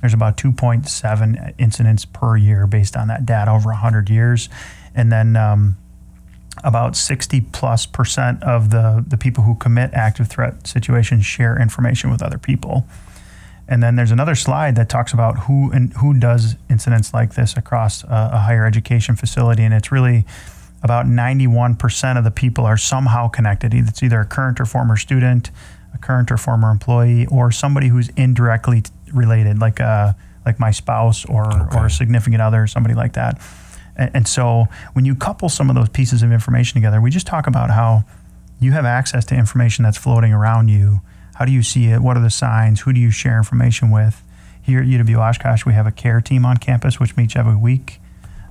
there's 0.00 0.14
about 0.14 0.36
2.7 0.36 1.54
incidents 1.58 2.04
per 2.04 2.36
year 2.36 2.66
based 2.68 2.96
on 2.96 3.08
that 3.08 3.26
data 3.26 3.50
over 3.50 3.70
100 3.70 4.08
years. 4.08 4.48
And 4.94 5.10
then 5.10 5.34
um, 5.34 5.76
about 6.62 6.96
60 6.96 7.40
plus 7.52 7.86
percent 7.86 8.42
of 8.44 8.70
the, 8.70 9.04
the 9.06 9.18
people 9.18 9.42
who 9.44 9.56
commit 9.56 9.92
active 9.94 10.28
threat 10.28 10.66
situations 10.66 11.26
share 11.26 11.60
information 11.60 12.10
with 12.10 12.22
other 12.22 12.38
people. 12.38 12.86
And 13.68 13.82
then 13.82 13.96
there's 13.96 14.12
another 14.12 14.34
slide 14.36 14.76
that 14.76 14.88
talks 14.88 15.12
about 15.12 15.40
who 15.40 15.72
and 15.72 15.92
who 15.94 16.14
does 16.14 16.54
incidents 16.70 17.12
like 17.12 17.34
this 17.34 17.56
across 17.56 18.04
a, 18.04 18.30
a 18.34 18.38
higher 18.38 18.64
education 18.64 19.16
facility, 19.16 19.64
and 19.64 19.74
it's 19.74 19.90
really 19.90 20.24
about 20.82 21.06
91% 21.06 22.16
of 22.18 22.22
the 22.24 22.30
people 22.30 22.64
are 22.64 22.76
somehow 22.76 23.26
connected. 23.28 23.74
It's 23.74 24.02
either 24.02 24.20
a 24.20 24.24
current 24.26 24.60
or 24.60 24.66
former 24.66 24.96
student, 24.96 25.50
a 25.92 25.98
current 25.98 26.30
or 26.30 26.36
former 26.36 26.70
employee, 26.70 27.26
or 27.26 27.50
somebody 27.50 27.88
who's 27.88 28.08
indirectly 28.10 28.82
t- 28.82 28.90
related, 29.12 29.58
like 29.58 29.80
uh, 29.80 30.12
like 30.44 30.60
my 30.60 30.70
spouse 30.70 31.24
or 31.24 31.46
Okay. 31.52 31.76
or 31.78 31.86
a 31.86 31.90
significant 31.90 32.40
other, 32.40 32.68
somebody 32.68 32.94
like 32.94 33.14
that. 33.14 33.40
And, 33.96 34.10
and 34.14 34.28
so 34.28 34.66
when 34.92 35.04
you 35.04 35.16
couple 35.16 35.48
some 35.48 35.68
of 35.70 35.74
those 35.74 35.88
pieces 35.88 36.22
of 36.22 36.30
information 36.30 36.74
together, 36.80 37.00
we 37.00 37.10
just 37.10 37.26
talk 37.26 37.48
about 37.48 37.70
how 37.70 38.04
you 38.60 38.70
have 38.72 38.84
access 38.84 39.24
to 39.26 39.34
information 39.34 39.82
that's 39.82 39.98
floating 39.98 40.32
around 40.32 40.68
you. 40.68 41.00
How 41.36 41.44
do 41.44 41.52
you 41.52 41.62
see 41.62 41.88
it? 41.88 42.00
What 42.00 42.16
are 42.16 42.22
the 42.22 42.30
signs? 42.30 42.80
Who 42.80 42.94
do 42.94 43.00
you 43.00 43.10
share 43.10 43.36
information 43.36 43.90
with? 43.90 44.22
Here 44.62 44.80
at 44.80 44.86
UW 44.86 45.18
Oshkosh, 45.18 45.66
we 45.66 45.74
have 45.74 45.86
a 45.86 45.92
care 45.92 46.22
team 46.22 46.46
on 46.46 46.56
campus, 46.56 46.98
which 46.98 47.14
meets 47.14 47.36
every 47.36 47.54
week. 47.54 48.00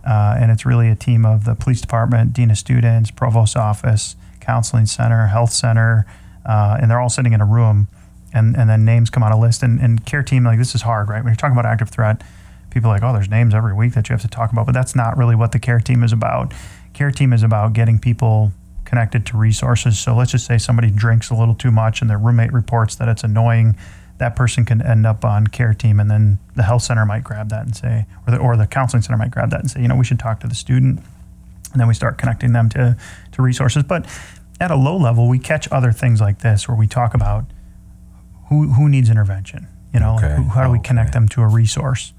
Uh, 0.08 0.38
and 0.40 0.52
it's 0.52 0.68
really 0.68 0.90
a 0.90 0.96
team 0.96 1.26
of 1.26 1.46
the 1.46 1.56
police 1.56 1.82
department, 1.82 2.32
dean 2.32 2.52
of 2.52 2.60
students, 2.60 3.10
provost's 3.10 3.56
office, 3.56 4.16
counseling 4.40 4.86
center, 4.86 5.26
health 5.28 5.52
center, 5.52 6.06
uh, 6.46 6.78
and 6.80 6.92
they're 6.92 7.00
all 7.00 7.10
sitting 7.10 7.34
in 7.34 7.42
a 7.42 7.46
room. 7.46 7.88
And, 8.32 8.56
and 8.56 8.70
then 8.70 8.86
names 8.86 9.10
come 9.10 9.24
on 9.24 9.32
a 9.32 9.40
list. 9.40 9.64
And, 9.64 9.80
and 9.80 10.06
care 10.06 10.22
team, 10.22 10.44
like 10.44 10.60
this 10.60 10.76
is 10.76 10.84
hard, 10.84 11.10
right? 11.10 11.24
When 11.24 11.32
you're 11.32 11.38
talking 11.38 11.58
about 11.58 11.66
active 11.66 11.90
threat, 11.90 12.24
people 12.70 12.92
are 12.92 12.94
like, 12.94 13.04
oh, 13.04 13.14
there's 13.14 13.30
names 13.30 13.56
every 13.56 13.74
week 13.74 13.94
that 13.94 14.10
you 14.10 14.14
have 14.14 14.22
to 14.22 14.28
talk 14.28 14.52
about. 14.52 14.68
But 14.68 14.74
that's 14.74 14.96
not 14.96 15.18
really 15.18 15.36
what 15.36 15.54
the 15.54 15.60
care 15.60 15.80
team 15.80 16.04
is 16.04 16.14
about. 16.14 16.54
Care 16.94 17.10
team 17.10 17.34
is 17.34 17.42
about 17.42 17.74
getting 17.74 17.98
people 17.98 18.52
connected 18.86 19.26
to 19.28 19.38
resources. 19.38 20.00
So 20.00 20.16
let's 20.16 20.32
just 20.32 20.46
say 20.46 20.58
somebody 20.58 20.90
drinks 20.90 21.30
a 21.30 21.36
little 21.36 21.56
too 21.56 21.72
much 21.72 22.02
and 22.02 22.10
their 22.10 22.18
roommate 22.18 22.54
reports 22.54 22.96
that 22.96 23.10
it's 23.10 23.24
annoying. 23.24 23.76
That 24.18 24.36
person 24.36 24.64
can 24.64 24.82
end 24.82 25.06
up 25.06 25.26
on 25.26 25.48
care 25.48 25.74
team, 25.74 26.00
and 26.00 26.10
then 26.10 26.40
the 26.56 26.64
health 26.64 26.84
center 26.84 27.06
might 27.06 27.24
grab 27.24 27.50
that 27.50 27.66
and 27.66 27.76
say, 27.76 28.06
or 28.26 28.32
the, 28.32 28.38
or 28.38 28.56
the 28.56 28.66
counseling 28.66 29.02
center 29.02 29.18
might 29.18 29.32
grab 29.32 29.50
that 29.50 29.60
and 29.60 29.70
say, 29.70 29.82
you 29.82 29.90
know, 29.90 29.98
we 29.98 30.06
should 30.06 30.20
talk 30.20 30.40
to 30.40 30.48
the 30.48 30.56
student. 30.56 31.02
And 31.74 31.82
then 31.82 31.90
we 31.90 31.94
start 31.94 32.18
connecting 32.18 32.54
them 32.54 32.70
to, 32.70 32.96
to 33.34 33.42
resources. 33.42 33.84
But 33.84 34.06
at 34.62 34.72
a 34.72 34.78
low 34.78 34.96
level, 34.96 35.28
we 35.28 35.38
catch 35.38 35.70
other 35.70 35.92
things 35.92 36.22
like 36.22 36.40
this 36.40 36.70
where 36.70 36.78
we 36.78 36.88
talk 36.88 37.14
about 37.14 37.44
who, 38.48 38.70
who 38.70 38.88
needs 38.88 39.10
intervention. 39.10 39.68
You 39.94 40.00
know, 40.00 40.16
like 40.16 40.32
who, 40.32 40.44
how 40.44 40.64
do 40.64 40.72
we 40.72 40.78
oh, 40.78 40.80
okay. 40.80 40.88
connect 40.88 41.12
them 41.14 41.28
to 41.30 41.42
a 41.42 41.48
resource? 41.48 42.14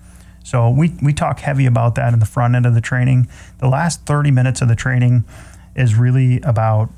So 0.45 0.71
we, 0.71 0.95
we 1.03 1.13
talk 1.13 1.41
heavy 1.41 1.67
about 1.67 1.95
that 1.97 2.13
in 2.13 2.21
the 2.21 2.27
front 2.27 2.55
end 2.55 2.67
of 2.67 2.75
the 2.75 2.81
training. 2.81 3.29
The 3.59 3.69
last 3.69 4.07
30 4.07 4.31
minutes 4.31 4.61
of 4.61 4.69
the 4.69 4.77
training 4.77 5.25
is 5.77 5.95
really 5.95 6.41
about 6.41 6.91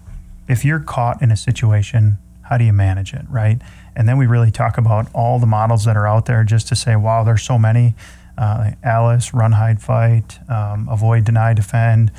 if 0.49 0.65
you're 0.65 0.81
caught 0.81 1.21
in 1.21 1.31
a 1.31 1.37
situation, 1.37 2.19
how 2.43 2.57
do 2.57 2.65
you 2.65 2.73
manage 2.73 3.13
it, 3.13 3.27
right? 3.29 3.61
And 3.95 4.09
then 4.09 4.17
we 4.17 4.27
really 4.27 4.51
talk 4.51 4.79
about 4.79 5.09
all 5.13 5.39
the 5.39 5.47
models 5.47 5.85
that 5.85 5.97
are 5.97 6.07
out 6.07 6.27
there 6.27 6.45
just 6.45 6.69
to 6.69 6.77
say, 6.77 6.97
wow, 6.97 7.25
there's 7.25 7.43
so 7.43 7.59
many. 7.59 7.95
Uh, 8.39 8.71
Alice, 8.83 9.35
run, 9.35 9.53
hide, 9.53 9.83
fight, 9.83 10.39
um, 10.49 10.89
avoid, 10.89 11.25
deny, 11.25 11.53
defend, 11.53 12.13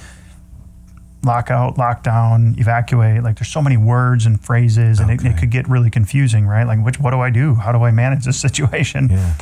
lockout, 1.23 1.77
lockdown, 1.77 2.59
evacuate. 2.59 3.23
Like 3.23 3.37
there's 3.37 3.47
so 3.47 3.61
many 3.61 3.77
words 3.77 4.25
and 4.25 4.39
phrases, 4.39 4.99
and 4.99 5.09
it, 5.09 5.23
it 5.23 5.37
could 5.37 5.49
get 5.49 5.67
really 5.69 5.89
confusing, 5.89 6.45
right? 6.45 6.65
Like, 6.65 6.83
which 6.83 6.99
what 6.99 7.11
do 7.11 7.21
I 7.21 7.29
do? 7.29 7.55
How 7.55 7.71
do 7.71 7.83
I 7.83 7.91
manage 7.91 8.25
this 8.25 8.39
situation? 8.47 9.09
Yeah. 9.09 9.33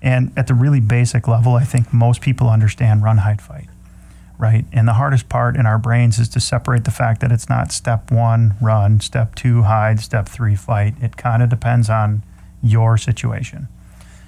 And 0.00 0.32
at 0.36 0.46
the 0.46 0.54
really 0.54 0.80
basic 0.80 1.26
level, 1.26 1.54
I 1.54 1.64
think 1.64 1.92
most 1.92 2.20
people 2.20 2.48
understand 2.48 3.02
run, 3.02 3.18
hide, 3.18 3.42
fight, 3.42 3.68
right? 4.38 4.64
And 4.72 4.86
the 4.86 4.94
hardest 4.94 5.28
part 5.28 5.56
in 5.56 5.66
our 5.66 5.78
brains 5.78 6.18
is 6.18 6.28
to 6.30 6.40
separate 6.40 6.84
the 6.84 6.90
fact 6.90 7.20
that 7.20 7.32
it's 7.32 7.48
not 7.48 7.72
step 7.72 8.10
one, 8.10 8.54
run, 8.60 9.00
step 9.00 9.34
two, 9.34 9.62
hide, 9.62 10.00
step 10.00 10.28
three, 10.28 10.54
fight. 10.54 10.94
It 11.02 11.16
kind 11.16 11.42
of 11.42 11.48
depends 11.48 11.90
on 11.90 12.22
your 12.62 12.96
situation. 12.96 13.68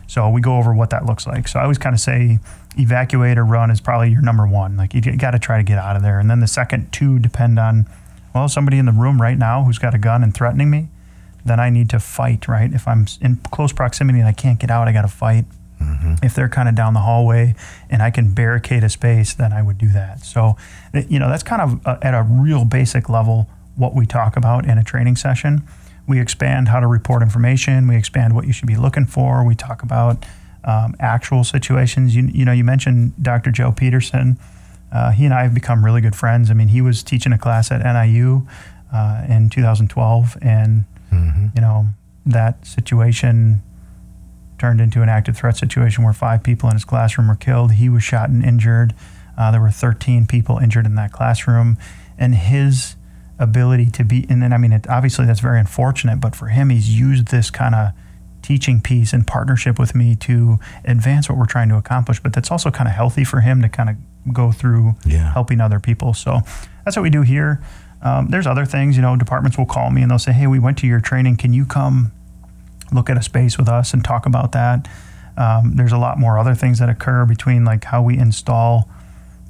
So 0.07 0.29
we 0.29 0.41
go 0.41 0.57
over 0.57 0.75
what 0.75 0.91
that 0.91 1.07
looks 1.07 1.27
like. 1.27 1.47
So 1.47 1.61
I 1.61 1.63
always 1.63 1.79
kind 1.79 1.95
of 1.95 2.01
say 2.01 2.41
evacuate 2.77 3.39
or 3.39 3.45
run 3.45 3.71
is 3.71 3.81
probably 3.81 4.11
your 4.11 4.23
number 4.23 4.47
one. 4.47 4.77
Like 4.77 4.93
you 4.93 5.01
got 5.01 5.31
to 5.31 5.39
try 5.39 5.57
to 5.57 5.63
get 5.63 5.79
out 5.79 5.95
of 5.95 6.03
there. 6.03 6.19
And 6.19 6.29
then 6.29 6.41
the 6.41 6.49
second 6.49 6.93
two 6.93 7.21
depend 7.21 7.61
on, 7.61 7.87
well, 8.35 8.49
somebody 8.49 8.79
in 8.79 8.87
the 8.87 8.93
room 8.93 9.23
right 9.23 9.39
now 9.39 9.63
who's 9.63 9.79
got 9.79 9.95
a 9.95 9.99
gun 9.99 10.25
and 10.25 10.35
threatening 10.35 10.69
me, 10.69 10.89
then 11.45 11.61
I 11.61 11.71
need 11.71 11.89
to 11.91 12.01
fight, 12.01 12.49
right? 12.49 12.73
If 12.73 12.89
I'm 12.89 13.07
in 13.21 13.37
close 13.53 13.73
proximity 13.73 14.19
and 14.19 14.27
I 14.27 14.33
can't 14.33 14.59
get 14.59 14.71
out, 14.71 14.89
I 14.89 14.93
got 14.93 15.03
to 15.03 15.09
fight. 15.09 15.45
If 16.23 16.35
they're 16.35 16.49
kind 16.49 16.69
of 16.69 16.75
down 16.75 16.95
the 16.95 17.01
hallway 17.01 17.55
and 17.89 18.03
I 18.03 18.11
can 18.11 18.33
barricade 18.35 18.85
a 18.85 18.89
space, 18.89 19.33
then 19.35 19.53
I 19.53 19.63
would 19.63 19.79
do 19.79 19.89
that. 19.89 20.21
So, 20.21 20.57
you 20.93 21.19
know, 21.19 21.29
that's 21.29 21.43
kind 21.43 21.63
of 21.63 21.87
uh 21.87 21.99
at 22.03 22.15
a 22.15 22.23
real 22.23 22.65
basic 22.65 23.09
level 23.09 23.49
what 23.77 23.95
we 23.95 24.07
talk 24.07 24.37
about 24.37 24.67
in 24.67 24.77
a 24.79 24.85
training 24.85 25.17
session. 25.17 25.63
We 26.07 26.21
expand 26.21 26.69
how 26.69 26.81
to 26.81 26.87
report 26.87 27.23
information. 27.23 27.89
We 27.89 27.97
expand 27.97 28.35
what 28.35 28.47
you 28.47 28.53
should 28.53 28.67
be 28.69 28.77
looking 28.77 29.07
for. 29.07 29.45
We 29.47 29.55
talk 29.55 29.83
about 29.83 30.27
um, 30.65 30.95
actual 31.01 31.45
situations. 31.45 32.15
You, 32.15 32.25
you 32.33 32.45
know, 32.45 32.53
you 32.53 32.65
mentioned 32.65 33.15
Dr. 33.23 33.51
Joe 33.51 33.73
Peterson. 33.73 34.39
Uh, 34.93 35.13
he 35.13 35.25
and 35.25 35.33
I 35.33 35.45
have 35.45 35.55
become 35.55 35.85
really 35.85 36.01
good 36.01 36.17
friends. 36.17 36.51
I 36.51 36.55
mean, 36.55 36.69
he 36.69 36.83
was 36.83 37.03
teaching 37.03 37.33
a 37.33 37.39
class 37.39 37.71
at 37.71 37.81
NIU 37.83 38.47
uh, 38.93 39.25
in 39.29 39.49
2012, 39.51 40.37
and 40.43 40.85
you 41.55 41.61
know 41.61 41.87
that 42.27 42.67
situation 42.67 43.63
turned 44.61 44.81
into 44.81 45.03
an 45.03 45.09
active 45.09 45.37
threat 45.37 45.57
situation 45.57 46.05
where 46.05 46.13
five 46.13 46.43
people 46.43 46.69
in 46.69 46.77
his 46.77 46.85
classroom 46.85 47.27
were 47.29 47.35
killed. 47.35 47.73
He 47.73 47.89
was 47.89 48.03
shot 48.05 48.29
and 48.29 48.45
injured. 48.45 48.95
Uh, 49.37 49.51
there 49.51 49.61
were 49.61 49.71
13 49.71 50.27
people 50.27 50.59
injured 50.59 50.85
in 50.87 50.95
that 50.97 51.13
classroom, 51.13 51.79
and 52.19 52.35
his 52.35 52.95
ability 53.39 53.87
to 53.91 54.05
be 54.05 54.27
and 54.29 54.43
then 54.43 54.53
I 54.53 54.59
mean, 54.59 54.73
it, 54.73 54.87
obviously 54.87 55.25
that's 55.25 55.41
very 55.41 55.59
unfortunate, 55.59 56.21
but 56.21 56.37
for 56.37 56.49
him, 56.49 56.69
he's 56.69 56.91
used 56.91 57.29
this 57.29 57.51
kind 57.51 57.75
of 57.75 57.89
teaching 58.43 58.81
piece 58.83 59.13
in 59.15 59.25
partnership 59.25 59.79
with 59.79 59.95
me 59.95 60.15
to 60.17 60.59
advance 60.85 61.29
what 61.29 61.39
we're 61.39 61.47
trying 61.47 61.69
to 61.71 61.77
accomplish. 61.77 62.21
But 62.21 62.33
that's 62.35 62.51
also 62.51 62.71
kind 62.71 62.87
of 62.89 62.95
healthy 62.95 63.25
for 63.25 63.41
him 63.41 63.63
to 63.63 63.69
kind 63.69 63.89
of 63.91 63.97
go 64.35 64.53
through 64.53 64.95
Yeah. 65.07 65.33
helping 65.33 65.61
other 65.61 65.81
people. 65.81 66.13
So 66.15 66.41
that's 66.85 66.97
what 66.97 67.03
we 67.03 67.11
do 67.11 67.23
here. 67.23 67.63
Um, 68.03 68.29
there's 68.29 68.47
other 68.47 68.65
things, 68.67 68.97
you 68.97 69.03
know, 69.03 69.17
departments 69.17 69.57
will 69.59 69.67
call 69.67 69.91
me 69.91 70.03
and 70.03 70.11
they'll 70.11 70.19
say, 70.19 70.33
"Hey, 70.33 70.47
we 70.47 70.59
went 70.59 70.77
to 70.79 70.87
your 70.87 71.01
training. 71.01 71.37
Can 71.37 71.53
you 71.55 71.65
come 71.67 72.13
look 72.93 73.11
at 73.11 73.17
a 73.17 73.23
space 73.23 73.59
with 73.59 73.69
us 73.69 73.93
and 73.93 74.05
talk 74.05 74.27
about 74.27 74.53
that?" 74.53 74.89
Um, 75.37 75.75
there's 75.77 75.93
a 75.93 75.99
lot 75.99 76.19
more 76.19 76.39
other 76.39 76.55
things 76.55 76.79
that 76.81 76.89
occur 76.89 77.25
between 77.25 77.65
like 77.65 77.85
how 77.85 78.03
we 78.03 78.19
install. 78.19 78.89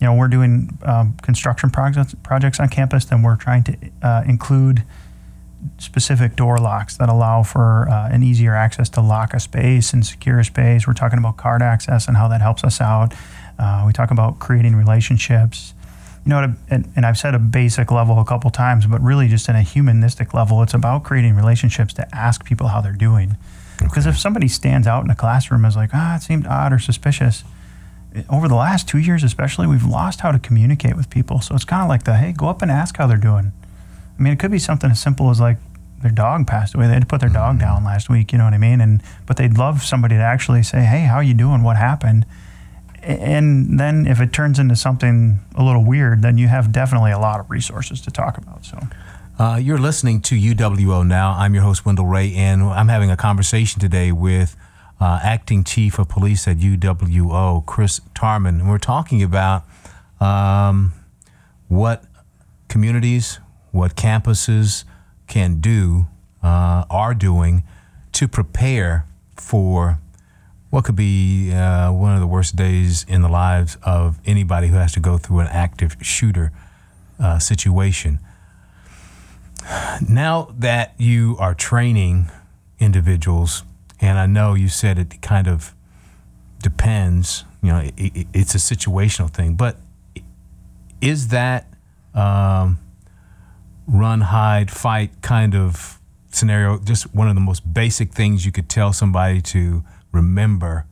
You 0.00 0.06
know, 0.06 0.14
we're 0.14 0.28
doing 0.28 0.78
um, 0.84 1.14
construction 1.22 1.70
projects 1.70 2.14
projects 2.22 2.60
on 2.60 2.68
campus, 2.68 3.04
then 3.04 3.22
we're 3.22 3.36
trying 3.36 3.64
to 3.64 3.76
uh, 4.02 4.22
include 4.26 4.84
specific 5.78 6.36
door 6.36 6.58
locks 6.58 6.96
that 6.96 7.08
allow 7.08 7.42
for 7.42 7.88
uh, 7.88 8.08
an 8.08 8.22
easier 8.22 8.54
access 8.54 8.88
to 8.90 9.00
lock 9.00 9.34
a 9.34 9.40
space 9.40 9.92
and 9.92 10.06
secure 10.06 10.38
a 10.38 10.44
space. 10.44 10.86
We're 10.86 10.94
talking 10.94 11.18
about 11.18 11.36
card 11.36 11.62
access 11.62 12.08
and 12.08 12.16
how 12.16 12.28
that 12.28 12.40
helps 12.40 12.64
us 12.64 12.80
out. 12.80 13.14
Uh, 13.58 13.84
we 13.86 13.92
talk 13.92 14.10
about 14.10 14.38
creating 14.38 14.74
relationships. 14.76 15.74
You 16.24 16.30
know, 16.30 16.38
at 16.38 16.50
a, 16.50 16.56
and, 16.68 16.92
and 16.96 17.06
I've 17.06 17.16
said 17.16 17.34
a 17.34 17.38
basic 17.38 17.90
level 17.90 18.18
a 18.20 18.24
couple 18.24 18.50
times, 18.50 18.86
but 18.86 19.00
really 19.00 19.28
just 19.28 19.48
in 19.48 19.56
a 19.56 19.62
humanistic 19.62 20.34
level, 20.34 20.62
it's 20.62 20.74
about 20.74 21.02
creating 21.02 21.34
relationships 21.34 21.94
to 21.94 22.14
ask 22.14 22.44
people 22.44 22.68
how 22.68 22.80
they're 22.80 22.92
doing. 22.92 23.36
Because 23.78 24.06
if 24.06 24.18
somebody 24.18 24.46
stands 24.46 24.86
out 24.86 25.04
in 25.04 25.10
a 25.10 25.16
classroom 25.16 25.64
as 25.64 25.76
like, 25.76 25.90
ah, 25.94 26.16
it 26.16 26.22
seemed 26.22 26.46
odd 26.46 26.72
or 26.72 26.78
suspicious, 26.78 27.44
over 28.28 28.48
the 28.48 28.54
last 28.54 28.88
two 28.88 28.98
years 28.98 29.22
especially, 29.22 29.66
we've 29.66 29.84
lost 29.84 30.20
how 30.20 30.32
to 30.32 30.38
communicate 30.38 30.96
with 30.96 31.08
people. 31.10 31.40
So 31.40 31.54
it's 31.54 31.64
kind 31.64 31.82
of 31.82 31.88
like 31.88 32.04
the, 32.04 32.14
hey, 32.14 32.32
go 32.32 32.48
up 32.48 32.60
and 32.60 32.70
ask 32.70 32.96
how 32.96 33.06
they're 33.06 33.16
doing. 33.16 33.52
I 34.18 34.22
mean, 34.22 34.32
it 34.32 34.38
could 34.38 34.50
be 34.50 34.58
something 34.58 34.90
as 34.90 35.00
simple 35.00 35.30
as 35.30 35.40
like 35.40 35.56
their 36.02 36.10
dog 36.10 36.46
passed 36.46 36.74
away. 36.74 36.86
They 36.86 36.94
had 36.94 37.02
to 37.02 37.06
put 37.06 37.20
their 37.20 37.30
dog 37.30 37.58
down 37.58 37.84
last 37.84 38.08
week. 38.08 38.32
You 38.32 38.38
know 38.38 38.44
what 38.44 38.54
I 38.54 38.58
mean? 38.58 38.80
And 38.80 39.02
but 39.26 39.36
they'd 39.36 39.56
love 39.56 39.82
somebody 39.82 40.16
to 40.16 40.22
actually 40.22 40.62
say, 40.62 40.82
"Hey, 40.82 41.00
how 41.00 41.20
you 41.20 41.34
doing? 41.34 41.62
What 41.62 41.76
happened?" 41.76 42.26
And 43.02 43.78
then 43.78 44.06
if 44.06 44.20
it 44.20 44.32
turns 44.32 44.58
into 44.58 44.76
something 44.76 45.40
a 45.54 45.62
little 45.62 45.84
weird, 45.84 46.22
then 46.22 46.38
you 46.38 46.48
have 46.48 46.72
definitely 46.72 47.12
a 47.12 47.18
lot 47.18 47.40
of 47.40 47.50
resources 47.50 48.00
to 48.02 48.10
talk 48.10 48.38
about. 48.38 48.64
So 48.64 48.78
Uh, 49.38 49.56
you're 49.56 49.78
listening 49.78 50.20
to 50.20 50.34
UWO 50.34 51.06
now. 51.06 51.32
I'm 51.32 51.54
your 51.54 51.62
host, 51.62 51.86
Wendell 51.86 52.04
Ray, 52.04 52.34
and 52.34 52.62
I'm 52.62 52.88
having 52.88 53.10
a 53.10 53.16
conversation 53.16 53.80
today 53.80 54.12
with 54.12 54.54
uh, 55.00 55.18
Acting 55.22 55.64
Chief 55.64 55.98
of 55.98 56.10
Police 56.10 56.46
at 56.46 56.58
UWO, 56.58 57.64
Chris 57.64 58.00
Tarmann. 58.14 58.60
And 58.60 58.68
we're 58.68 58.76
talking 58.76 59.22
about 59.22 59.64
um, 60.20 60.92
what 61.68 62.04
communities, 62.68 63.40
what 63.70 63.96
campuses 63.96 64.84
can 65.26 65.60
do, 65.60 66.06
uh, 66.42 66.84
are 66.90 67.14
doing 67.14 67.62
to 68.12 68.28
prepare 68.28 69.06
for 69.36 69.98
what 70.70 70.84
could 70.84 70.96
be 70.96 71.52
uh, 71.52 71.92
one 71.92 72.14
of 72.14 72.20
the 72.20 72.26
worst 72.26 72.54
days 72.54 73.04
in 73.08 73.22
the 73.22 73.28
lives 73.28 73.76
of 73.82 74.18
anybody 74.24 74.68
who 74.68 74.76
has 74.76 74.92
to 74.92 75.00
go 75.00 75.18
through 75.18 75.40
an 75.40 75.48
active 75.48 75.96
shooter 76.00 76.52
uh, 77.18 77.38
situation. 77.38 78.20
Now 80.08 80.54
that 80.58 80.94
you 80.96 81.36
are 81.38 81.54
training 81.54 82.30
individuals, 82.78 83.64
and 84.00 84.18
I 84.18 84.26
know 84.26 84.54
you 84.54 84.68
said 84.68 84.98
it 84.98 85.20
kind 85.20 85.48
of 85.48 85.74
depends, 86.62 87.44
you 87.62 87.72
know, 87.72 87.80
it, 87.80 87.94
it, 87.96 88.26
it's 88.32 88.54
a 88.54 88.58
situational 88.58 89.30
thing, 89.30 89.54
but 89.54 89.76
is 91.00 91.28
that 91.28 91.66
um, 92.14 92.78
run, 93.86 94.20
hide, 94.22 94.70
fight 94.70 95.10
kind 95.20 95.54
of 95.54 95.98
scenario 96.32 96.78
just 96.78 97.12
one 97.12 97.28
of 97.28 97.34
the 97.34 97.40
most 97.40 97.74
basic 97.74 98.12
things 98.12 98.46
you 98.46 98.52
could 98.52 98.68
tell 98.68 98.92
somebody 98.92 99.42
to 99.42 99.82
remember 100.12 100.86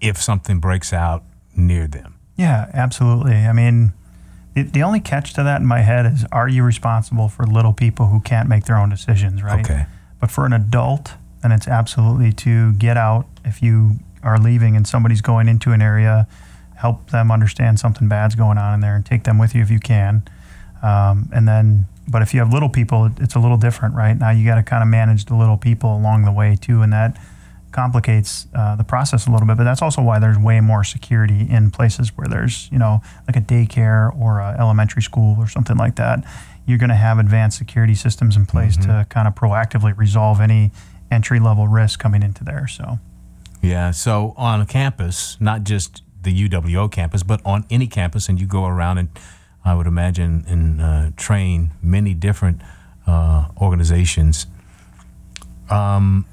if 0.00 0.20
something 0.20 0.58
breaks 0.58 0.92
out 0.92 1.24
near 1.56 1.86
them? 1.86 2.18
yeah, 2.36 2.70
absolutely. 2.72 3.34
I 3.34 3.52
mean, 3.52 3.92
the, 4.54 4.62
the 4.62 4.82
only 4.82 5.00
catch 5.00 5.32
to 5.34 5.42
that 5.42 5.60
in 5.60 5.66
my 5.66 5.80
head 5.80 6.06
is: 6.06 6.24
Are 6.32 6.48
you 6.48 6.64
responsible 6.64 7.28
for 7.28 7.46
little 7.46 7.72
people 7.72 8.06
who 8.06 8.20
can't 8.20 8.48
make 8.48 8.64
their 8.64 8.76
own 8.76 8.88
decisions? 8.88 9.42
Right. 9.42 9.64
Okay. 9.64 9.86
But 10.20 10.30
for 10.30 10.46
an 10.46 10.52
adult, 10.52 11.14
then 11.42 11.52
it's 11.52 11.68
absolutely 11.68 12.32
to 12.32 12.72
get 12.74 12.96
out 12.96 13.26
if 13.44 13.62
you 13.62 13.98
are 14.22 14.38
leaving 14.38 14.76
and 14.76 14.86
somebody's 14.86 15.20
going 15.20 15.48
into 15.48 15.72
an 15.72 15.82
area, 15.82 16.28
help 16.76 17.10
them 17.10 17.30
understand 17.30 17.80
something 17.80 18.08
bad's 18.08 18.34
going 18.34 18.56
on 18.56 18.74
in 18.74 18.80
there 18.80 18.94
and 18.94 19.04
take 19.04 19.24
them 19.24 19.38
with 19.38 19.54
you 19.54 19.62
if 19.62 19.70
you 19.70 19.80
can. 19.80 20.22
Um, 20.82 21.28
and 21.32 21.46
then, 21.48 21.86
but 22.06 22.22
if 22.22 22.32
you 22.34 22.40
have 22.40 22.52
little 22.52 22.68
people, 22.68 23.10
it's 23.18 23.34
a 23.34 23.40
little 23.40 23.56
different, 23.56 23.96
right? 23.96 24.16
Now 24.16 24.30
you 24.30 24.44
got 24.44 24.56
to 24.56 24.62
kind 24.62 24.82
of 24.82 24.88
manage 24.88 25.24
the 25.24 25.34
little 25.34 25.56
people 25.56 25.96
along 25.96 26.24
the 26.24 26.32
way 26.32 26.56
too, 26.60 26.82
and 26.82 26.92
that 26.92 27.16
complicates 27.72 28.46
uh, 28.54 28.76
the 28.76 28.84
process 28.84 29.26
a 29.26 29.30
little 29.30 29.46
bit. 29.46 29.56
But 29.56 29.64
that's 29.64 29.82
also 29.82 30.02
why 30.02 30.18
there's 30.18 30.38
way 30.38 30.60
more 30.60 30.84
security 30.84 31.46
in 31.48 31.70
places 31.70 32.16
where 32.16 32.28
there's, 32.28 32.70
you 32.70 32.78
know, 32.78 33.02
like 33.26 33.36
a 33.36 33.40
daycare 33.40 34.16
or 34.18 34.40
a 34.40 34.56
elementary 34.58 35.02
school 35.02 35.36
or 35.38 35.48
something 35.48 35.76
like 35.76 35.96
that. 35.96 36.24
You're 36.66 36.78
going 36.78 36.90
to 36.90 36.94
have 36.94 37.18
advanced 37.18 37.58
security 37.58 37.94
systems 37.94 38.36
in 38.36 38.46
place 38.46 38.76
mm-hmm. 38.76 38.90
to 38.90 39.06
kind 39.08 39.26
of 39.26 39.34
proactively 39.34 39.96
resolve 39.96 40.40
any 40.40 40.70
entry 41.10 41.40
level 41.40 41.66
risk 41.66 41.98
coming 41.98 42.22
into 42.22 42.44
there. 42.44 42.68
So, 42.68 42.98
yeah. 43.60 43.90
So 43.90 44.34
on 44.36 44.60
a 44.60 44.66
campus, 44.66 45.36
not 45.40 45.64
just 45.64 46.02
the 46.22 46.48
UWO 46.48 46.90
campus, 46.90 47.22
but 47.22 47.40
on 47.44 47.64
any 47.70 47.86
campus, 47.86 48.28
and 48.28 48.40
you 48.40 48.46
go 48.46 48.66
around 48.66 48.98
and 48.98 49.08
I 49.64 49.74
would 49.74 49.86
imagine 49.86 50.44
and 50.46 50.80
uh, 50.80 51.10
train 51.16 51.70
many 51.82 52.14
different 52.14 52.62
uh, 53.06 53.48
organizations. 53.60 54.46
Um, 55.70 56.26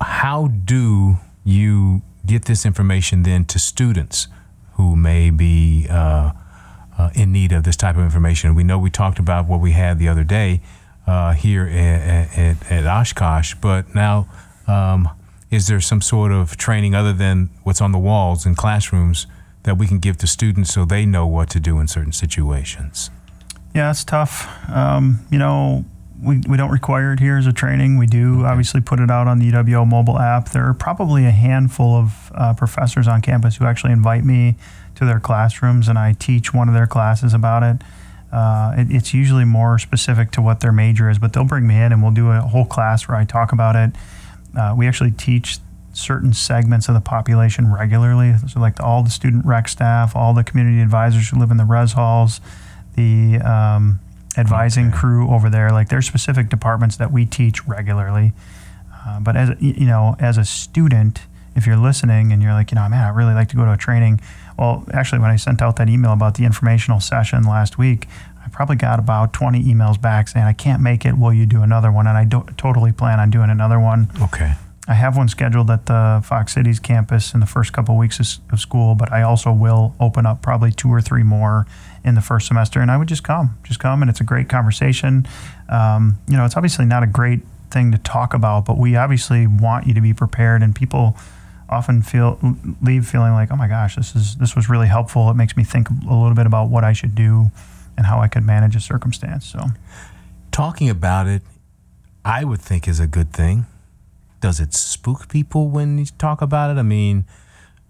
how 0.00 0.48
do 0.48 1.18
you 1.44 2.02
get 2.24 2.44
this 2.46 2.66
information 2.66 3.22
then 3.22 3.44
to 3.46 3.58
students 3.58 4.28
who 4.74 4.96
may 4.96 5.30
be 5.30 5.86
uh, 5.88 6.32
uh, 6.98 7.10
in 7.14 7.32
need 7.32 7.52
of 7.52 7.64
this 7.64 7.76
type 7.76 7.96
of 7.96 8.02
information? 8.02 8.54
We 8.54 8.64
know 8.64 8.78
we 8.78 8.90
talked 8.90 9.18
about 9.18 9.46
what 9.46 9.60
we 9.60 9.72
had 9.72 9.98
the 9.98 10.08
other 10.08 10.24
day 10.24 10.60
uh, 11.06 11.32
here 11.32 11.66
at, 11.66 12.36
at, 12.36 12.72
at, 12.72 12.86
Oshkosh, 12.86 13.54
but 13.54 13.94
now 13.94 14.28
um, 14.66 15.08
is 15.50 15.68
there 15.68 15.80
some 15.80 16.00
sort 16.00 16.32
of 16.32 16.56
training 16.56 16.94
other 16.94 17.12
than 17.12 17.50
what's 17.62 17.80
on 17.80 17.92
the 17.92 17.98
walls 17.98 18.44
in 18.44 18.54
classrooms 18.54 19.26
that 19.62 19.78
we 19.78 19.86
can 19.86 19.98
give 19.98 20.16
to 20.18 20.26
students 20.26 20.72
so 20.72 20.84
they 20.84 21.06
know 21.06 21.26
what 21.26 21.48
to 21.50 21.60
do 21.60 21.78
in 21.78 21.86
certain 21.86 22.12
situations? 22.12 23.10
Yeah, 23.74 23.90
it's 23.90 24.04
tough. 24.04 24.48
Um, 24.70 25.20
you 25.30 25.38
know, 25.38 25.84
we, 26.22 26.40
we 26.48 26.56
don't 26.56 26.70
require 26.70 27.12
it 27.12 27.20
here 27.20 27.36
as 27.36 27.46
a 27.46 27.52
training. 27.52 27.98
We 27.98 28.06
do 28.06 28.40
okay. 28.40 28.48
obviously 28.48 28.80
put 28.80 29.00
it 29.00 29.10
out 29.10 29.28
on 29.28 29.38
the 29.38 29.50
UWO 29.50 29.86
mobile 29.86 30.18
app. 30.18 30.50
There 30.50 30.66
are 30.68 30.74
probably 30.74 31.26
a 31.26 31.30
handful 31.30 31.94
of 31.94 32.32
uh, 32.34 32.54
professors 32.54 33.06
on 33.06 33.22
campus 33.22 33.56
who 33.56 33.66
actually 33.66 33.92
invite 33.92 34.24
me 34.24 34.56
to 34.94 35.04
their 35.04 35.20
classrooms 35.20 35.88
and 35.88 35.98
I 35.98 36.14
teach 36.14 36.54
one 36.54 36.68
of 36.68 36.74
their 36.74 36.86
classes 36.86 37.34
about 37.34 37.62
it. 37.62 37.82
Uh, 38.32 38.74
it 38.76 38.90
it's 38.90 39.14
usually 39.14 39.44
more 39.44 39.78
specific 39.78 40.30
to 40.32 40.42
what 40.42 40.60
their 40.60 40.72
major 40.72 41.08
is, 41.08 41.18
but 41.18 41.32
they'll 41.32 41.44
bring 41.44 41.66
me 41.66 41.76
in 41.76 41.92
and 41.92 42.02
we'll 42.02 42.12
do 42.12 42.30
a 42.30 42.40
whole 42.40 42.64
class 42.64 43.06
where 43.06 43.16
I 43.16 43.24
talk 43.24 43.52
about 43.52 43.76
it. 43.76 43.90
Uh, 44.56 44.74
we 44.76 44.88
actually 44.88 45.12
teach 45.12 45.58
certain 45.92 46.32
segments 46.32 46.88
of 46.88 46.94
the 46.94 47.00
population 47.00 47.72
regularly. 47.72 48.34
So, 48.48 48.60
like 48.60 48.80
all 48.80 49.02
the 49.02 49.10
student 49.10 49.46
rec 49.46 49.68
staff, 49.68 50.16
all 50.16 50.34
the 50.34 50.44
community 50.44 50.80
advisors 50.80 51.28
who 51.28 51.38
live 51.38 51.50
in 51.50 51.56
the 51.56 51.64
res 51.64 51.92
halls, 51.92 52.40
the 52.94 53.38
um, 53.38 54.00
advising 54.36 54.88
okay. 54.88 54.96
crew 54.96 55.30
over 55.30 55.48
there. 55.50 55.70
Like 55.70 55.88
there's 55.88 56.06
specific 56.06 56.48
departments 56.48 56.96
that 56.96 57.12
we 57.12 57.26
teach 57.26 57.66
regularly. 57.66 58.32
Uh, 59.06 59.20
but 59.20 59.36
as 59.36 59.50
you 59.60 59.86
know, 59.86 60.16
as 60.18 60.36
a 60.36 60.44
student, 60.44 61.22
if 61.54 61.66
you're 61.66 61.76
listening 61.76 62.32
and 62.32 62.42
you're 62.42 62.52
like, 62.52 62.70
you 62.70 62.74
know, 62.74 62.88
man, 62.88 63.04
I 63.04 63.08
really 63.08 63.34
like 63.34 63.48
to 63.48 63.56
go 63.56 63.64
to 63.64 63.72
a 63.72 63.76
training. 63.76 64.20
Well, 64.58 64.84
actually, 64.92 65.20
when 65.20 65.30
I 65.30 65.36
sent 65.36 65.62
out 65.62 65.76
that 65.76 65.88
email 65.88 66.12
about 66.12 66.34
the 66.34 66.44
informational 66.44 67.00
session 67.00 67.44
last 67.44 67.78
week, 67.78 68.06
I 68.44 68.48
probably 68.48 68.76
got 68.76 68.98
about 68.98 69.32
20 69.32 69.62
emails 69.64 70.00
back 70.00 70.28
saying, 70.28 70.44
I 70.44 70.52
can't 70.52 70.82
make 70.82 71.04
it. 71.04 71.18
Will 71.18 71.32
you 71.32 71.46
do 71.46 71.62
another 71.62 71.90
one? 71.90 72.06
And 72.06 72.16
I 72.16 72.24
do- 72.24 72.46
totally 72.56 72.92
plan 72.92 73.18
on 73.18 73.30
doing 73.30 73.50
another 73.50 73.80
one. 73.80 74.08
Okay. 74.22 74.54
I 74.88 74.94
have 74.94 75.16
one 75.16 75.28
scheduled 75.28 75.70
at 75.70 75.86
the 75.86 76.22
Fox 76.24 76.54
Cities 76.54 76.78
campus 76.78 77.34
in 77.34 77.40
the 77.40 77.46
first 77.46 77.72
couple 77.72 77.96
of 77.96 77.98
weeks 77.98 78.20
of, 78.20 78.60
school, 78.60 78.94
but 78.94 79.12
I 79.12 79.22
also 79.22 79.52
will 79.52 79.94
open 79.98 80.26
up 80.26 80.42
probably 80.42 80.70
two 80.70 80.88
or 80.88 81.00
three 81.00 81.24
more 81.24 81.66
in 82.04 82.14
the 82.14 82.20
first 82.20 82.46
semester, 82.46 82.80
and 82.80 82.90
I 82.90 82.96
would 82.96 83.08
just 83.08 83.24
come, 83.24 83.58
just 83.64 83.80
come, 83.80 84.00
and 84.00 84.08
it's 84.08 84.20
a 84.20 84.24
great 84.24 84.48
conversation. 84.48 85.26
Um, 85.68 86.18
you 86.28 86.36
know, 86.36 86.44
it's 86.44 86.56
obviously 86.56 86.84
not 86.84 87.02
a 87.02 87.06
great 87.06 87.40
thing 87.70 87.90
to 87.92 87.98
talk 87.98 88.32
about, 88.32 88.64
but 88.64 88.78
we 88.78 88.94
obviously 88.96 89.46
want 89.46 89.86
you 89.86 89.94
to 89.94 90.00
be 90.00 90.14
prepared, 90.14 90.62
and 90.62 90.74
people 90.74 91.16
often 91.68 92.00
feel 92.00 92.38
leave 92.80 93.06
feeling 93.06 93.32
like, 93.32 93.50
oh 93.50 93.56
my 93.56 93.66
gosh, 93.66 93.96
this 93.96 94.14
is 94.14 94.36
this 94.36 94.54
was 94.54 94.68
really 94.68 94.86
helpful. 94.86 95.28
It 95.30 95.34
makes 95.34 95.56
me 95.56 95.64
think 95.64 95.88
a 95.90 96.14
little 96.14 96.34
bit 96.34 96.46
about 96.46 96.70
what 96.70 96.84
I 96.84 96.92
should 96.92 97.14
do 97.14 97.50
and 97.96 98.06
how 98.06 98.20
I 98.20 98.28
could 98.28 98.44
manage 98.44 98.76
a 98.76 98.80
circumstance. 98.80 99.46
So, 99.46 99.60
talking 100.52 100.88
about 100.88 101.26
it, 101.26 101.42
I 102.24 102.44
would 102.44 102.60
think 102.60 102.86
is 102.86 103.00
a 103.00 103.06
good 103.06 103.32
thing. 103.32 103.66
Does 104.46 104.60
it 104.60 104.74
spook 104.74 105.28
people 105.28 105.68
when 105.68 105.98
you 105.98 106.06
talk 106.18 106.40
about 106.40 106.70
it? 106.70 106.78
I 106.78 106.82
mean 106.82 107.24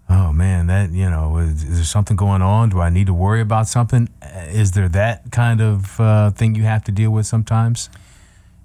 oh 0.09 0.31
man, 0.31 0.67
that 0.67 0.91
you 0.91 1.09
know, 1.09 1.37
is, 1.37 1.63
is, 1.63 1.75
there 1.75 1.83
something 1.83 2.15
going 2.15 2.41
on? 2.41 2.69
Do 2.69 2.79
I 2.79 2.89
need 2.89 3.07
to 3.07 3.13
worry 3.13 3.41
about 3.41 3.67
something? 3.67 4.09
Is 4.49 4.71
there 4.71 4.89
that 4.89 5.31
kind 5.31 5.61
of 5.61 5.99
uh, 5.99 6.31
thing 6.31 6.55
you 6.55 6.63
have 6.63 6.83
to 6.85 6.91
deal 6.91 7.11
with 7.11 7.25
sometimes? 7.25 7.89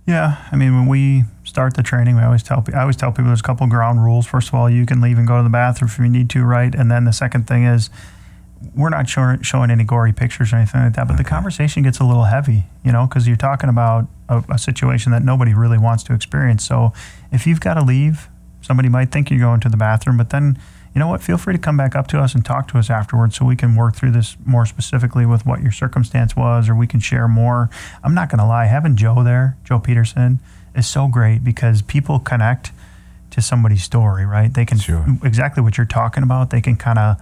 Yeah, 0.06 0.48
I 0.50 0.56
mean, 0.56 0.74
when 0.74 0.86
we 0.86 1.24
start 1.44 1.74
the 1.74 1.82
training, 1.82 2.16
we 2.16 2.22
always 2.22 2.42
tell 2.42 2.64
I 2.74 2.80
always 2.80 2.96
tell 2.96 3.12
people 3.12 3.26
there's 3.26 3.40
a 3.40 3.44
couple 3.44 3.66
ground 3.66 4.02
rules. 4.02 4.26
First 4.26 4.48
of 4.48 4.54
all, 4.54 4.68
you 4.70 4.86
can 4.86 5.00
leave 5.00 5.18
and 5.18 5.26
go 5.26 5.36
to 5.36 5.42
the 5.42 5.50
bathroom 5.50 5.90
if 5.90 5.98
you 5.98 6.08
need 6.08 6.30
to, 6.30 6.44
right? 6.44 6.74
And 6.74 6.90
then 6.90 7.04
the 7.04 7.12
second 7.12 7.46
thing 7.46 7.64
is 7.64 7.90
we're 8.74 8.90
not 8.90 9.08
showing, 9.08 9.42
showing 9.42 9.70
any 9.70 9.84
gory 9.84 10.12
pictures 10.12 10.52
or 10.52 10.56
anything 10.56 10.82
like 10.82 10.94
that, 10.94 11.06
but 11.06 11.14
okay. 11.14 11.22
the 11.22 11.28
conversation 11.28 11.82
gets 11.82 11.98
a 11.98 12.04
little 12.04 12.24
heavy, 12.24 12.64
you 12.84 12.92
know, 12.92 13.06
because 13.06 13.26
you're 13.26 13.36
talking 13.36 13.68
about 13.68 14.06
a, 14.28 14.42
a, 14.50 14.58
situation 14.58 15.12
that 15.12 15.22
nobody 15.22 15.54
really 15.54 15.78
wants 15.78 16.02
to 16.04 16.14
experience. 16.14 16.64
So 16.64 16.92
if 17.30 17.46
you've 17.46 17.60
got 17.60 17.74
to 17.74 17.84
leave, 17.84 18.28
somebody 18.60 18.88
might 18.88 19.10
think 19.10 19.30
you're 19.30 19.40
going 19.40 19.60
to 19.60 19.68
the 19.68 19.76
bathroom, 19.76 20.16
but 20.16 20.30
then 20.30 20.58
you 20.94 20.98
know 20.98 21.08
what, 21.08 21.22
feel 21.22 21.38
free 21.38 21.54
to 21.54 21.58
come 21.58 21.76
back 21.76 21.96
up 21.96 22.06
to 22.08 22.20
us 22.20 22.34
and 22.34 22.44
talk 22.44 22.68
to 22.68 22.78
us 22.78 22.90
afterwards 22.90 23.36
so 23.36 23.46
we 23.46 23.56
can 23.56 23.76
work 23.76 23.96
through 23.96 24.10
this 24.10 24.36
more 24.44 24.66
specifically 24.66 25.24
with 25.24 25.46
what 25.46 25.62
your 25.62 25.72
circumstance 25.72 26.36
was 26.36 26.68
or 26.68 26.74
we 26.74 26.86
can 26.86 27.00
share 27.00 27.28
more. 27.28 27.70
I'm 28.04 28.14
not 28.14 28.28
going 28.28 28.40
to 28.40 28.44
lie, 28.44 28.66
having 28.66 28.96
Joe 28.96 29.24
there, 29.24 29.56
Joe 29.64 29.78
Peterson, 29.78 30.40
is 30.76 30.86
so 30.86 31.08
great 31.08 31.42
because 31.42 31.80
people 31.80 32.18
connect 32.18 32.72
to 33.30 33.40
somebody's 33.40 33.82
story, 33.82 34.26
right? 34.26 34.52
They 34.52 34.66
can, 34.66 34.78
sure. 34.78 35.06
exactly 35.24 35.62
what 35.62 35.78
you're 35.78 35.86
talking 35.86 36.22
about, 36.22 36.50
they 36.50 36.60
can 36.60 36.76
kind 36.76 36.98
of 36.98 37.16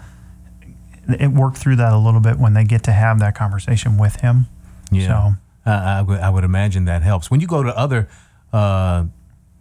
it 1.14 1.28
work 1.28 1.56
through 1.56 1.76
that 1.76 1.92
a 1.92 1.98
little 1.98 2.20
bit 2.20 2.38
when 2.38 2.54
they 2.54 2.64
get 2.64 2.82
to 2.84 2.92
have 2.92 3.18
that 3.20 3.34
conversation 3.34 3.98
with 3.98 4.16
him. 4.16 4.46
Yeah. 4.90 5.06
So, 5.06 5.70
I, 5.70 5.98
w- 5.98 6.20
I 6.20 6.30
would 6.30 6.44
imagine 6.44 6.84
that 6.86 7.02
helps. 7.02 7.30
When 7.30 7.40
you 7.40 7.46
go 7.46 7.62
to 7.62 7.76
other 7.76 8.08
uh, 8.52 9.04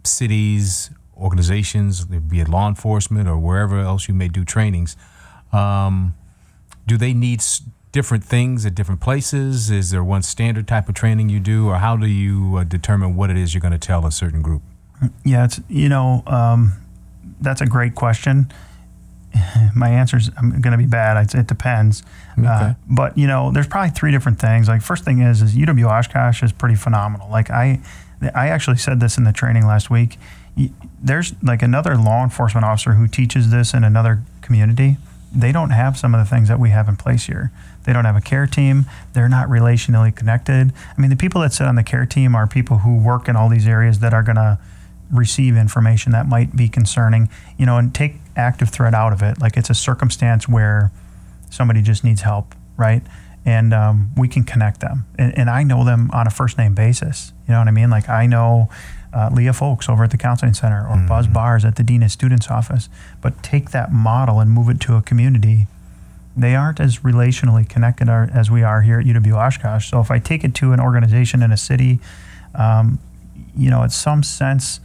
cities 0.04 0.90
organizations, 1.16 2.04
be 2.04 2.40
it 2.40 2.48
law 2.48 2.68
enforcement 2.68 3.28
or 3.28 3.38
wherever 3.38 3.78
else 3.78 4.08
you 4.08 4.14
may 4.14 4.28
do 4.28 4.44
trainings, 4.44 4.96
um, 5.52 6.14
do 6.86 6.96
they 6.96 7.12
need 7.12 7.42
different 7.92 8.24
things 8.24 8.64
at 8.64 8.74
different 8.74 9.00
places? 9.00 9.70
Is 9.70 9.90
there 9.90 10.02
one 10.02 10.22
standard 10.22 10.66
type 10.66 10.88
of 10.88 10.94
training 10.94 11.28
you 11.28 11.40
do, 11.40 11.68
or 11.68 11.76
how 11.76 11.96
do 11.96 12.06
you 12.06 12.56
uh, 12.56 12.64
determine 12.64 13.16
what 13.16 13.30
it 13.30 13.36
is 13.36 13.54
you're 13.54 13.60
going 13.60 13.72
to 13.72 13.78
tell 13.78 14.06
a 14.06 14.12
certain 14.12 14.42
group? 14.42 14.62
Yeah, 15.24 15.44
it's 15.44 15.60
you 15.68 15.88
know 15.88 16.22
um, 16.26 16.72
that's 17.40 17.60
a 17.60 17.66
great 17.66 17.94
question. 17.94 18.50
My 19.74 19.90
answer 19.90 20.16
is 20.16 20.28
going 20.30 20.62
to 20.62 20.78
be 20.78 20.86
bad. 20.86 21.34
It 21.34 21.46
depends, 21.46 22.02
uh, 22.36 22.40
okay. 22.40 22.48
uh, 22.48 22.74
but 22.88 23.16
you 23.16 23.26
know, 23.26 23.52
there's 23.52 23.68
probably 23.68 23.90
three 23.90 24.10
different 24.10 24.38
things. 24.38 24.68
Like 24.68 24.82
first 24.82 25.04
thing 25.04 25.20
is, 25.20 25.42
is 25.42 25.54
UW 25.54 25.88
Oshkosh 25.88 26.42
is 26.42 26.52
pretty 26.52 26.74
phenomenal. 26.74 27.30
Like 27.30 27.50
I, 27.50 27.80
I 28.34 28.48
actually 28.48 28.78
said 28.78 29.00
this 29.00 29.18
in 29.18 29.24
the 29.24 29.32
training 29.32 29.66
last 29.66 29.90
week 29.90 30.18
there's 31.02 31.34
like 31.42 31.62
another 31.62 31.96
law 31.96 32.22
enforcement 32.22 32.64
officer 32.64 32.94
who 32.94 33.06
teaches 33.06 33.50
this 33.50 33.72
in 33.72 33.84
another 33.84 34.22
community. 34.42 34.96
They 35.32 35.52
don't 35.52 35.70
have 35.70 35.96
some 35.96 36.14
of 36.14 36.20
the 36.20 36.28
things 36.28 36.48
that 36.48 36.58
we 36.58 36.70
have 36.70 36.88
in 36.88 36.96
place 36.96 37.26
here. 37.26 37.52
They 37.84 37.92
don't 37.92 38.04
have 38.04 38.16
a 38.16 38.20
care 38.20 38.46
team. 38.46 38.86
They're 39.12 39.28
not 39.28 39.48
relationally 39.48 40.14
connected. 40.14 40.72
I 40.96 41.00
mean, 41.00 41.10
the 41.10 41.16
people 41.16 41.40
that 41.42 41.52
sit 41.52 41.66
on 41.66 41.76
the 41.76 41.84
care 41.84 42.04
team 42.04 42.34
are 42.34 42.46
people 42.46 42.78
who 42.78 42.96
work 42.96 43.28
in 43.28 43.36
all 43.36 43.48
these 43.48 43.66
areas 43.66 44.00
that 44.00 44.12
are 44.12 44.22
going 44.22 44.36
to 44.36 44.58
receive 45.10 45.56
information 45.56 46.12
that 46.12 46.26
might 46.26 46.56
be 46.56 46.68
concerning, 46.68 47.28
you 47.58 47.66
know, 47.66 47.78
and 47.78 47.94
take 47.94 48.16
active 48.36 48.70
threat 48.70 48.94
out 48.94 49.12
of 49.12 49.22
it. 49.22 49.40
Like 49.40 49.56
it's 49.56 49.70
a 49.70 49.74
circumstance 49.74 50.48
where 50.48 50.92
somebody 51.50 51.82
just 51.82 52.04
needs 52.04 52.22
help, 52.22 52.54
right? 52.76 53.02
And 53.44 53.72
um, 53.74 54.10
we 54.16 54.28
can 54.28 54.44
connect 54.44 54.80
them. 54.80 55.06
And, 55.18 55.36
and 55.36 55.50
I 55.50 55.62
know 55.62 55.84
them 55.84 56.10
on 56.12 56.26
a 56.26 56.30
first 56.30 56.58
name 56.58 56.74
basis. 56.74 57.32
You 57.48 57.54
know 57.54 57.60
what 57.60 57.68
I 57.68 57.72
mean? 57.72 57.90
Like 57.90 58.08
I 58.08 58.26
know 58.26 58.68
uh, 59.12 59.30
Leah 59.32 59.52
Folks 59.52 59.88
over 59.88 60.04
at 60.04 60.10
the 60.10 60.18
Counseling 60.18 60.54
Center 60.54 60.86
or 60.86 60.96
mm-hmm. 60.96 61.08
Buzz 61.08 61.26
Bars 61.26 61.64
at 61.64 61.76
the 61.76 61.82
Dean 61.82 62.02
of 62.02 62.12
Students 62.12 62.48
Office, 62.48 62.88
but 63.20 63.42
take 63.42 63.70
that 63.70 63.92
model 63.92 64.40
and 64.40 64.50
move 64.50 64.68
it 64.68 64.80
to 64.82 64.94
a 64.94 65.02
community. 65.02 65.66
They 66.36 66.54
aren't 66.54 66.78
as 66.78 66.98
relationally 66.98 67.68
connected 67.68 68.08
as 68.08 68.50
we 68.50 68.62
are 68.62 68.82
here 68.82 69.00
at 69.00 69.06
UW 69.06 69.34
Oshkosh. 69.34 69.90
So 69.90 70.00
if 70.00 70.10
I 70.10 70.20
take 70.20 70.44
it 70.44 70.54
to 70.56 70.72
an 70.72 70.80
organization 70.80 71.42
in 71.42 71.50
a 71.50 71.56
city, 71.56 71.98
um, 72.54 73.00
you 73.56 73.70
know, 73.70 73.82
in 73.82 73.90
some 73.90 74.22
sense, 74.22 74.80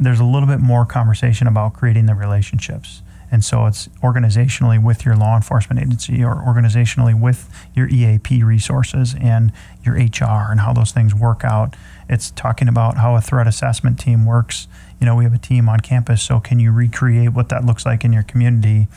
there's 0.00 0.20
a 0.20 0.24
little 0.24 0.48
bit 0.48 0.60
more 0.60 0.86
conversation 0.86 1.46
about 1.46 1.74
creating 1.74 2.06
the 2.06 2.14
relationships. 2.14 3.02
And 3.30 3.44
so 3.44 3.66
it's 3.66 3.88
organizationally 4.02 4.82
with 4.82 5.04
your 5.04 5.14
law 5.14 5.36
enforcement 5.36 5.80
agency 5.80 6.24
or 6.24 6.36
organizationally 6.36 7.18
with 7.18 7.50
your 7.74 7.88
EAP 7.88 8.42
resources 8.42 9.14
and 9.20 9.52
your 9.84 9.94
HR 9.96 10.50
and 10.50 10.60
how 10.60 10.72
those 10.72 10.92
things 10.92 11.14
work 11.14 11.44
out. 11.44 11.76
It's 12.08 12.30
talking 12.30 12.68
about 12.68 12.96
how 12.96 13.16
a 13.16 13.20
threat 13.20 13.46
assessment 13.46 13.98
team 13.98 14.24
works. 14.24 14.66
You 14.98 15.06
know, 15.06 15.14
we 15.14 15.24
have 15.24 15.34
a 15.34 15.38
team 15.38 15.68
on 15.68 15.80
campus, 15.80 16.22
so 16.22 16.40
can 16.40 16.58
you 16.58 16.72
recreate 16.72 17.34
what 17.34 17.50
that 17.50 17.64
looks 17.64 17.84
like 17.84 18.04
in 18.04 18.12
your 18.12 18.22
community? 18.22 18.88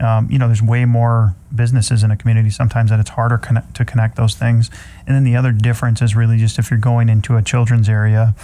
Um, 0.00 0.28
you 0.30 0.38
know, 0.38 0.46
there's 0.46 0.62
way 0.62 0.84
more 0.86 1.34
businesses 1.54 2.02
in 2.02 2.10
a 2.10 2.16
community 2.16 2.50
sometimes 2.50 2.90
that 2.90 3.00
it's 3.00 3.10
harder 3.10 3.36
connect, 3.36 3.74
to 3.76 3.84
connect 3.84 4.16
those 4.16 4.34
things. 4.34 4.70
And 5.06 5.14
then 5.14 5.24
the 5.24 5.36
other 5.36 5.52
difference 5.52 6.00
is 6.00 6.16
really 6.16 6.38
just 6.38 6.58
if 6.58 6.70
you're 6.70 6.80
going 6.80 7.08
into 7.08 7.36
a 7.36 7.42
children's 7.42 7.88
area, 7.88 8.34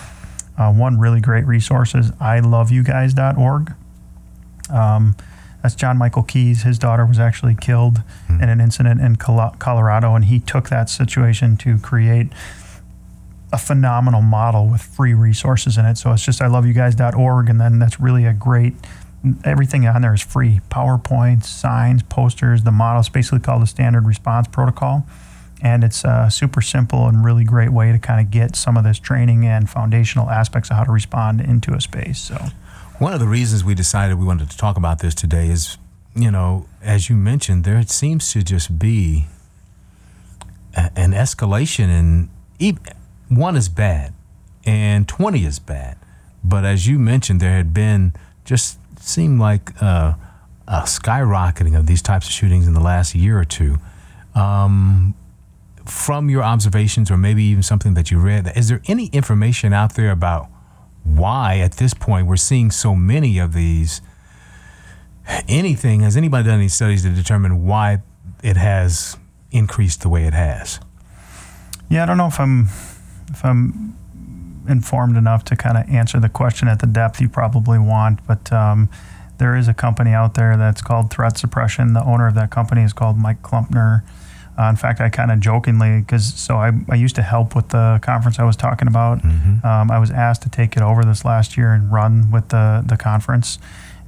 uh, 0.59 0.73
one 0.73 0.99
really 0.99 1.21
great 1.21 1.47
resource 1.47 1.95
is 1.95 2.11
iloveyoguys.org. 2.13 3.75
Um, 4.71 5.17
that's 5.63 5.75
John 5.75 5.99
Michael 5.99 6.23
Keyes. 6.23 6.63
His 6.63 6.79
daughter 6.79 7.05
was 7.05 7.19
actually 7.19 7.55
killed 7.55 8.03
mm-hmm. 8.29 8.43
in 8.43 8.49
an 8.49 8.61
incident 8.61 9.01
in 9.01 9.17
Colorado, 9.17 10.15
and 10.15 10.27
he 10.27 10.41
took 10.41 10.69
that 10.69 10.89
situation 10.89 11.57
to 11.59 11.79
create 11.79 12.29
a 13.53 13.59
phenomenal 13.59 14.23
model 14.23 14.69
with 14.69 14.83
free 14.83 15.15
resources 15.15 15.79
in 15.79 15.87
it. 15.87 15.99
So 15.99 16.13
it's 16.13 16.25
just 16.25 16.41
iloveyoguys.org, 16.41 17.49
and 17.49 17.61
then 17.61 17.79
that's 17.79 18.01
really 18.01 18.25
a 18.27 18.33
great. 18.33 18.75
Everything 19.45 19.87
on 19.87 20.03
there 20.03 20.15
is 20.15 20.23
free: 20.23 20.61
PowerPoints, 20.71 21.45
signs, 21.45 22.03
posters. 22.03 22.63
The 22.63 22.73
model 22.73 23.01
is 23.01 23.09
basically 23.09 23.41
called 23.41 23.63
the 23.63 23.67
Standard 23.67 24.07
Response 24.07 24.49
Protocol 24.49 25.07
and 25.63 25.85
it's 25.85 26.05
a 26.05 26.29
super 26.31 26.61
simple 26.61 27.07
and 27.07 27.25
really 27.25 27.45
great 27.45 27.71
way 27.71 27.93
to 27.93 27.99
kind 27.99 28.21
of 28.21 28.31
get 28.31 28.57
some 28.57 28.77
of 28.77 28.85
this 28.85 28.99
training 28.99 29.47
and 29.47 29.69
foundational 29.69 30.29
aspects 30.31 30.71
of 30.71 30.77
how 30.77 30.85
to 30.85 30.93
respond 30.93 31.41
into 31.41 31.73
a 31.75 31.81
space. 31.81 32.21
So, 32.21 32.37
one 32.99 33.13
of 33.13 33.21
the 33.21 33.27
reasons 33.27 33.65
we 33.65 33.75
decided 33.75 34.19
we 34.19 34.27
wanted 34.27 34.51
to 34.51 34.57
talk 34.57 34.77
about 34.77 35.01
this 35.01 35.15
today 35.15 35.49
is, 35.49 35.79
you 36.15 36.31
know, 36.31 36.67
as 36.83 37.09
you 37.09 37.17
mentioned, 37.17 37.65
there 37.65 37.83
seems 37.83 38.33
to 38.33 38.43
just 38.43 38.79
be 38.79 39.27
a, 40.77 40.91
an 40.97 41.13
escalation 41.13 41.89
in 41.89 42.31
one 43.29 43.57
is 43.57 43.69
bad 43.69 44.15
and 44.65 45.07
20 45.09 45.45
is 45.45 45.59
bad. 45.59 45.99
But 46.45 46.65
as 46.65 46.87
you 46.87 46.99
mentioned, 46.99 47.41
there 47.41 47.57
had 47.57 47.75
been 47.75 48.15
just 48.45 48.79
seemed 49.07 49.41
like 49.41 49.81
uh, 49.83 50.15
a 50.67 50.81
skyrocketing 50.83 51.79
of 51.79 51.87
these 51.87 52.03
types 52.03 52.27
of 52.27 52.33
shootings 52.33 52.67
in 52.67 52.75
the 52.75 52.81
last 52.81 53.15
year 53.15 53.39
or 53.39 53.45
two. 53.45 53.79
Um, 54.35 55.15
from 55.85 56.29
your 56.29 56.43
observations 56.43 57.11
or 57.11 57.17
maybe 57.17 57.45
even 57.45 57.63
something 57.63 57.95
that 57.95 58.11
you 58.11 58.19
read, 58.19 58.51
is 58.57 58.69
there 58.69 58.83
any 58.87 59.07
information 59.07 59.73
out 59.73 59.95
there 59.95 60.11
about 60.11 60.49
why 61.05 61.59
at 61.59 61.73
this 61.75 61.95
point 61.95 62.27
we're 62.27 62.37
seeing 62.37 62.71
so 62.71 62.95
many 62.95 63.39
of 63.39 63.53
these? 63.53 64.01
Anything, 65.49 66.01
has 66.01 66.17
anybody 66.17 66.45
done 66.45 66.59
any 66.59 66.69
studies 66.69 67.03
to 67.03 67.11
determine 67.11 67.65
why 67.65 68.03
it 68.43 68.57
has 68.57 69.17
increased 69.51 70.03
the 70.03 70.09
way 70.09 70.25
it 70.25 70.35
has? 70.35 70.81
Yeah, 71.89 72.03
I 72.03 72.07
don't 72.07 72.17
know 72.17 72.27
if 72.27 72.41
I'm 72.41 72.67
if 73.31 73.45
I'm 73.45 73.97
informed 74.69 75.17
enough 75.17 75.45
to 75.45 75.57
kind 75.57 75.77
of 75.77 75.89
answer 75.89 76.21
the 76.21 76.29
question 76.29 76.69
at 76.69 76.81
the 76.81 76.87
depth 76.87 77.21
you 77.21 77.29
probably 77.29 77.79
want, 77.79 78.27
but 78.27 78.53
um, 78.53 78.89
there 79.39 79.57
is 79.57 79.69
a 79.69 79.75
company 79.75 80.13
out 80.13 80.35
there 80.35 80.57
that's 80.57 80.83
called 80.83 81.11
Threat 81.11 81.39
Suppression. 81.39 81.93
The 81.93 82.05
owner 82.05 82.27
of 82.27 82.35
that 82.35 82.51
company 82.51 82.83
is 82.83 82.93
called 82.93 83.19
Mike 83.19 83.43
Clumpner. 83.43 84.03
Uh, 84.59 84.71
in 84.71 84.77
fact, 84.77 85.01
I 85.01 85.11
kind 85.11 85.31
of 85.31 85.41
jokingly, 85.41 86.01
because 86.01 86.35
so 86.35 86.57
I, 86.57 86.73
I 86.89 86.95
used 86.95 87.15
to 87.17 87.23
help 87.23 87.55
with 87.55 87.69
the 87.69 87.99
conference 88.03 88.39
I 88.39 88.45
was 88.45 88.57
talking 88.57 88.89
about. 88.89 89.19
Mm-hmm. 89.19 89.67
Um, 89.67 89.91
I 89.91 89.99
was 89.99 90.11
asked 90.11 90.43
to 90.43 90.49
take 90.49 90.77
it 90.77 90.83
over 90.83 91.05
this 91.05 91.25
last 91.25 91.59
year 91.59 91.75
and 91.75 91.93
run 91.93 92.31
with 92.31 92.49
the, 92.49 92.83
the 92.87 92.97
conference. 92.97 93.59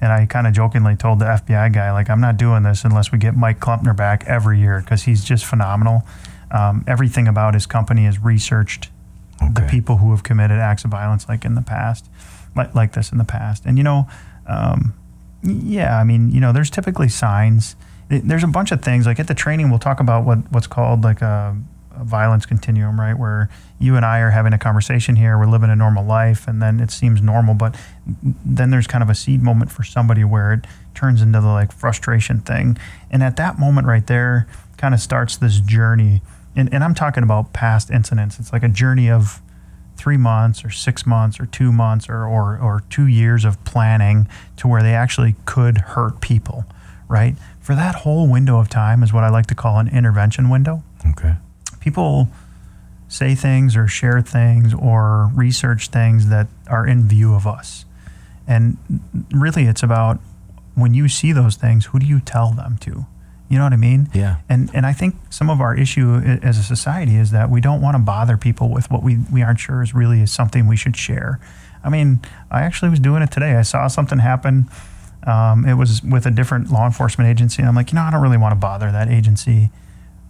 And 0.01 0.13
I 0.13 0.27
kind 0.27 0.47
of 0.47 0.55
jokingly 0.55 0.97
told 0.97 1.19
the 1.19 1.27
FBI 1.27 1.73
guy, 1.73 1.93
like, 1.93 2.09
I'm 2.09 2.21
not 2.21 2.37
doing 2.37 2.63
this 2.63 2.85
unless 2.85 3.13
we 3.13 3.19
get 3.19 3.37
Mike 3.37 3.61
Clumpner 3.61 3.95
back 3.95 4.25
every 4.27 4.59
year 4.59 4.81
because 4.81 5.03
he's 5.03 5.25
just 5.25 5.45
phenomenal. 5.45 6.05
Um, 6.51 6.85
everything 6.87 7.29
about 7.29 7.55
his 7.55 7.67
company 7.67 8.07
is 8.07 8.19
researched. 8.19 8.89
Okay. 9.43 9.63
The 9.63 9.69
people 9.69 9.99
who 9.99 10.11
have 10.11 10.23
committed 10.23 10.59
acts 10.59 10.85
of 10.85 10.91
violence, 10.91 11.29
like 11.29 11.45
in 11.45 11.55
the 11.55 11.63
past, 11.63 12.07
like, 12.57 12.75
like 12.75 12.93
this 12.93 13.13
in 13.13 13.19
the 13.19 13.25
past. 13.25 13.65
And, 13.65 13.79
you 13.79 13.85
know, 13.85 14.09
um, 14.47 14.95
yeah, 15.43 15.99
I 15.99 16.05
mean, 16.05 16.31
you 16.31 16.41
know, 16.41 16.53
there's 16.53 16.71
typically 16.71 17.09
signs. 17.09 17.77
There's 18.09 18.45
a 18.45 18.49
bunch 18.49 18.73
of 18.73 18.83
things. 18.83 19.07
Like 19.07 19.21
at 19.21 19.29
the 19.29 19.35
training 19.35 19.71
we'll 19.71 19.79
talk 19.79 20.01
about 20.01 20.25
what 20.25 20.51
what's 20.51 20.67
called 20.67 21.05
like 21.05 21.21
a, 21.23 21.57
a, 21.95 22.05
violence 22.05 22.47
continuum 22.47 22.99
right? 22.99 23.15
Where 23.15 23.51
you 23.79 23.97
and 23.97 24.05
i 24.05 24.19
are 24.21 24.31
having 24.31 24.53
a 24.53 24.59
conversation 24.59 25.17
here. 25.17 25.39
We're 25.39 25.47
living 25.47 25.71
a 25.71 25.77
normal 25.77 26.05
life 26.05 26.49
and 26.49 26.61
then 26.61 26.81
it 26.81 26.91
seems 26.91 27.21
normal 27.21 27.55
but 27.55 27.79
then 28.45 28.71
there's 28.71 28.87
kind 28.87 29.03
of 29.03 29.11
a 29.11 29.15
seed 29.15 29.43
moment 29.43 29.71
for 29.71 29.85
somebody 29.85 30.25
where 30.25 30.55
it 30.55 30.67
turns 30.95 31.23
into 31.23 31.41
the 31.41 31.49
like 31.49 31.71
frustration 31.71 32.41
thing. 32.41 32.79
And 33.11 33.23
at 33.23 33.37
that 33.37 33.59
moment 33.59 33.87
right 33.87 34.07
there 34.07 34.49
kind 34.79 34.95
of 34.95 35.01
starts 35.01 35.37
this 35.37 35.61
journey 35.61 36.23
and, 36.59 36.73
and 36.73 36.85
i'm 36.85 36.95
talking 36.95 37.23
about 37.23 37.53
past 37.53 37.91
incidents 37.91 38.39
it's 38.39 38.53
like 38.53 38.63
a 38.63 38.69
journey 38.69 39.11
of 39.11 39.41
three 39.97 40.17
months 40.17 40.65
or 40.65 40.71
six 40.71 41.05
months 41.07 41.41
or 41.41 41.47
two 41.47 41.73
months 41.73 42.09
or, 42.09 42.25
or, 42.25 42.57
or 42.57 42.85
two 42.89 43.07
years 43.07 43.45
of 43.45 43.63
planning 43.65 44.29
to 44.57 44.69
where 44.69 44.83
they 44.83 44.95
actually 44.95 45.35
could 45.45 45.79
hurt 45.79 46.21
people 46.21 46.65
right 47.09 47.35
for 47.69 47.75
that 47.75 47.97
whole 47.97 48.27
window 48.27 48.59
of 48.59 48.71
time 48.71 49.03
is 49.03 49.13
what 49.13 49.25
I 49.25 49.29
like 49.29 49.45
to 49.49 49.55
call 49.55 49.79
an 49.79 49.89
intervention 49.89 50.49
window. 50.49 50.83
Okay. 51.11 51.35
People 51.81 52.31
say 53.09 53.35
things 53.35 53.77
or 53.77 53.87
share 53.87 54.23
things 54.23 54.73
or 54.73 55.31
research 55.35 55.89
things 55.89 56.31
that 56.31 56.47
are 56.67 56.87
in 56.87 57.07
view 57.07 57.35
of 57.35 57.47
us. 57.47 57.85
And 58.47 58.79
really, 59.31 59.65
it's 59.65 59.83
about 59.83 60.19
when 60.77 60.95
you 60.95 61.09
see 61.09 61.31
those 61.33 61.57
things, 61.57 61.85
who 61.85 61.99
do 61.99 62.07
you 62.07 62.21
tell 62.21 62.53
them 62.53 62.79
to? 62.81 63.05
You 63.49 63.59
know 63.59 63.65
what 63.65 63.73
I 63.73 63.77
mean? 63.77 64.11
Yeah. 64.13 64.37
And 64.49 64.71
and 64.75 64.85
I 64.85 64.93
think 64.93 65.17
some 65.31 65.49
of 65.49 65.61
our 65.61 65.75
issue 65.75 66.17
as 66.43 66.59
a 66.59 66.63
society 66.63 67.17
is 67.17 67.31
that 67.31 67.51
we 67.51 67.61
don't 67.61 67.81
want 67.81 67.95
to 67.95 68.03
bother 68.03 68.37
people 68.37 68.69
with 68.69 68.91
what 68.91 69.03
we, 69.03 69.19
we 69.33 69.43
aren't 69.43 69.61
sure 69.61 69.83
is 69.83 69.95
really 69.95 70.21
is 70.21 70.31
something 70.31 70.67
we 70.67 70.77
should 70.77 70.97
share. 70.97 71.41
I 71.83 71.89
mean, 71.89 72.21
I 72.51 72.63
actually 72.63 72.91
was 72.91 73.01
doing 73.01 73.23
it 73.23 73.31
today. 73.31 73.55
I 73.55 73.63
saw 73.63 73.87
something 73.87 74.19
happen 74.19 74.69
um, 75.29 75.67
it 75.67 75.75
was 75.75 76.03
with 76.03 76.27
a 76.27 76.31
different 76.31 76.71
law 76.71 76.87
enforcement 76.87 77.29
agency. 77.29 77.61
And 77.61 77.69
I'm 77.69 77.75
like, 77.75 77.91
you 77.91 77.97
know, 77.97 78.03
I 78.03 78.11
don't 78.11 78.23
really 78.23 78.39
want 78.39 78.53
to 78.53 78.57
bother 78.57 78.91
that 78.91 79.09
agency. 79.09 79.71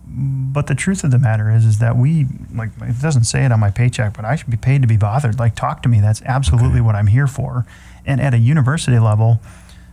But 0.06 0.66
the 0.66 0.74
truth 0.74 1.04
of 1.04 1.10
the 1.10 1.18
matter 1.18 1.50
is, 1.50 1.64
is 1.64 1.78
that 1.78 1.96
we 1.96 2.26
like 2.54 2.70
it 2.80 3.00
doesn't 3.00 3.24
say 3.24 3.44
it 3.44 3.52
on 3.52 3.60
my 3.60 3.70
paycheck, 3.70 4.16
but 4.16 4.24
I 4.24 4.36
should 4.36 4.50
be 4.50 4.56
paid 4.56 4.80
to 4.80 4.88
be 4.88 4.96
bothered. 4.96 5.38
Like, 5.38 5.54
talk 5.54 5.82
to 5.82 5.88
me. 5.88 6.00
That's 6.00 6.22
absolutely 6.22 6.78
okay. 6.78 6.80
what 6.80 6.94
I'm 6.94 7.08
here 7.08 7.26
for. 7.26 7.66
And 8.06 8.20
at 8.20 8.32
a 8.32 8.38
university 8.38 8.98
level, 8.98 9.40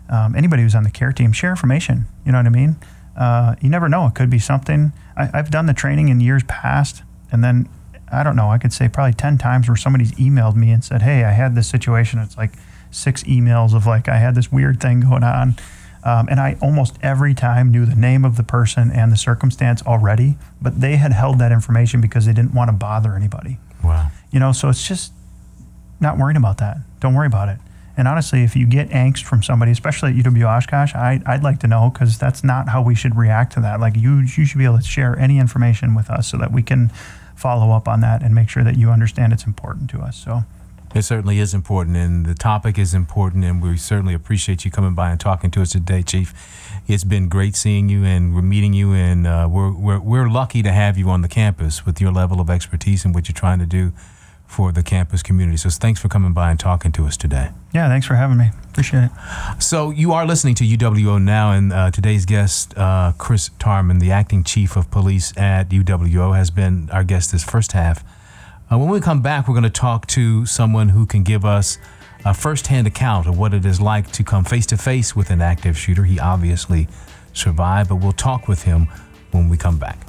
um, 0.09 0.35
anybody 0.35 0.63
who's 0.63 0.73
on 0.73 0.83
the 0.83 0.91
care 0.91 1.11
team, 1.11 1.33
share 1.33 1.49
information. 1.49 2.05
You 2.25 2.31
know 2.31 2.39
what 2.39 2.47
I 2.47 2.49
mean? 2.49 2.77
Uh, 3.15 3.55
you 3.61 3.69
never 3.69 3.87
know. 3.87 4.07
It 4.07 4.15
could 4.15 4.29
be 4.29 4.39
something. 4.39 4.91
I, 5.15 5.29
I've 5.33 5.51
done 5.51 5.65
the 5.65 5.73
training 5.73 6.09
in 6.09 6.19
years 6.19 6.43
past, 6.47 7.03
and 7.31 7.43
then 7.43 7.69
I 8.11 8.23
don't 8.23 8.35
know. 8.35 8.49
I 8.51 8.57
could 8.57 8.73
say 8.73 8.89
probably 8.89 9.13
ten 9.13 9.37
times 9.37 9.67
where 9.67 9.77
somebody's 9.77 10.11
emailed 10.13 10.55
me 10.55 10.71
and 10.71 10.83
said, 10.83 11.01
"Hey, 11.01 11.23
I 11.23 11.31
had 11.31 11.55
this 11.55 11.67
situation." 11.67 12.19
It's 12.19 12.37
like 12.37 12.53
six 12.91 13.23
emails 13.23 13.75
of 13.75 13.85
like 13.85 14.07
I 14.07 14.17
had 14.17 14.35
this 14.35 14.51
weird 14.51 14.79
thing 14.79 15.01
going 15.01 15.23
on. 15.23 15.55
Um, 16.03 16.27
and 16.29 16.39
I 16.39 16.55
almost 16.61 16.97
every 17.01 17.33
time 17.33 17.71
knew 17.71 17.85
the 17.85 17.95
name 17.95 18.25
of 18.25 18.37
the 18.37 18.43
person 18.43 18.91
and 18.91 19.11
the 19.11 19.17
circumstance 19.17 19.81
already, 19.81 20.37
but 20.61 20.79
they 20.79 20.97
had 20.97 21.11
held 21.11 21.39
that 21.39 21.51
information 21.51 21.99
because 21.99 22.27
they 22.27 22.33
didn't 22.33 22.53
want 22.53 22.69
to 22.69 22.73
bother 22.73 23.15
anybody. 23.15 23.57
Wow. 23.83 24.11
You 24.31 24.39
know, 24.39 24.51
so 24.51 24.69
it's 24.69 24.87
just 24.87 25.11
not 25.99 26.19
worrying 26.19 26.37
about 26.37 26.59
that. 26.59 26.77
Don't 26.99 27.15
worry 27.15 27.25
about 27.25 27.49
it. 27.49 27.57
And 27.97 28.07
honestly, 28.07 28.43
if 28.43 28.55
you 28.55 28.65
get 28.65 28.89
angst 28.89 29.23
from 29.23 29.41
somebody, 29.41 29.71
especially 29.71 30.11
at 30.11 30.25
UW 30.25 30.45
Oshkosh, 30.45 30.93
I, 30.95 31.21
I'd 31.25 31.43
like 31.43 31.59
to 31.59 31.67
know 31.67 31.89
because 31.89 32.17
that's 32.17 32.43
not 32.43 32.69
how 32.69 32.81
we 32.81 32.95
should 32.95 33.15
react 33.15 33.53
to 33.53 33.61
that. 33.61 33.79
Like 33.79 33.95
you, 33.95 34.19
you 34.19 34.45
should 34.45 34.57
be 34.57 34.65
able 34.65 34.79
to 34.79 34.83
share 34.83 35.17
any 35.17 35.39
information 35.39 35.95
with 35.95 36.09
us 36.09 36.27
so 36.27 36.37
that 36.37 36.51
we 36.51 36.61
can 36.61 36.91
follow 37.35 37.71
up 37.71 37.87
on 37.87 38.01
that 38.01 38.21
and 38.21 38.35
make 38.35 38.49
sure 38.49 38.63
that 38.63 38.77
you 38.77 38.89
understand 38.89 39.31
it's 39.33 39.45
important 39.45 39.89
to 39.91 39.99
us. 39.99 40.17
So. 40.17 40.43
It 40.93 41.03
certainly 41.03 41.39
is 41.39 41.53
important, 41.53 41.97
and 41.97 42.25
the 42.25 42.33
topic 42.33 42.79
is 42.79 42.93
important, 42.93 43.43
and 43.43 43.61
we 43.61 43.75
certainly 43.75 44.13
appreciate 44.13 44.63
you 44.63 44.71
coming 44.71 44.95
by 44.95 45.11
and 45.11 45.19
talking 45.19 45.51
to 45.51 45.61
us 45.61 45.71
today, 45.71 46.03
Chief. 46.03 46.33
It's 46.87 47.03
been 47.03 47.27
great 47.27 47.57
seeing 47.57 47.89
you 47.89 48.05
and 48.05 48.33
we're 48.33 48.41
meeting 48.41 48.71
you, 48.71 48.93
and 48.93 49.27
uh, 49.27 49.49
we're, 49.51 49.73
we're, 49.73 49.99
we're 49.99 50.29
lucky 50.29 50.63
to 50.63 50.71
have 50.71 50.97
you 50.97 51.09
on 51.09 51.21
the 51.21 51.27
campus 51.27 51.85
with 51.85 51.99
your 51.99 52.13
level 52.13 52.39
of 52.39 52.49
expertise 52.49 53.03
and 53.03 53.13
what 53.13 53.27
you're 53.27 53.33
trying 53.33 53.59
to 53.59 53.65
do 53.65 53.91
for 54.47 54.71
the 54.71 54.83
campus 54.83 55.21
community. 55.23 55.57
So 55.57 55.69
thanks 55.69 55.99
for 55.99 56.07
coming 56.07 56.33
by 56.33 56.51
and 56.51 56.59
talking 56.59 56.91
to 56.93 57.05
us 57.05 57.17
today. 57.17 57.49
Yeah, 57.73 57.87
thanks 57.87 58.05
for 58.05 58.15
having 58.15 58.37
me. 58.37 58.51
Appreciate 58.69 59.05
it. 59.05 59.11
So 59.59 59.89
you 59.89 60.13
are 60.13 60.25
listening 60.25 60.55
to 60.55 60.63
UWO 60.63 61.21
now, 61.21 61.51
and 61.51 61.73
uh, 61.73 61.91
today's 61.91 62.25
guest, 62.25 62.77
uh, 62.77 63.13
Chris 63.17 63.49
Tarmann, 63.59 63.99
the 63.99 64.11
acting 64.11 64.43
chief 64.43 64.75
of 64.75 64.91
police 64.91 65.35
at 65.37 65.69
UWO, 65.69 66.35
has 66.35 66.51
been 66.51 66.89
our 66.91 67.03
guest 67.03 67.31
this 67.31 67.43
first 67.43 67.71
half 67.71 68.03
uh, 68.71 68.79
when 68.79 68.89
we 68.89 68.99
come 68.99 69.21
back, 69.21 69.47
we're 69.47 69.53
going 69.53 69.63
to 69.63 69.69
talk 69.69 70.07
to 70.07 70.45
someone 70.47 70.89
who 70.89 71.05
can 71.05 71.21
give 71.21 71.45
us 71.45 71.77
a 72.25 72.33
firsthand 72.33 72.87
account 72.87 73.27
of 73.27 73.37
what 73.37 73.53
it 73.53 73.63
is 73.63 73.79
like 73.79 74.11
to 74.11 74.23
come 74.23 74.43
face 74.43 74.65
to 74.65 74.77
face 74.77 75.15
with 75.15 75.29
an 75.29 75.39
active 75.39 75.77
shooter. 75.77 76.03
He 76.03 76.19
obviously 76.19 76.87
survived, 77.31 77.89
but 77.89 77.97
we'll 77.97 78.11
talk 78.11 78.47
with 78.47 78.63
him 78.63 78.87
when 79.31 79.49
we 79.49 79.57
come 79.57 79.77
back. 79.77 79.99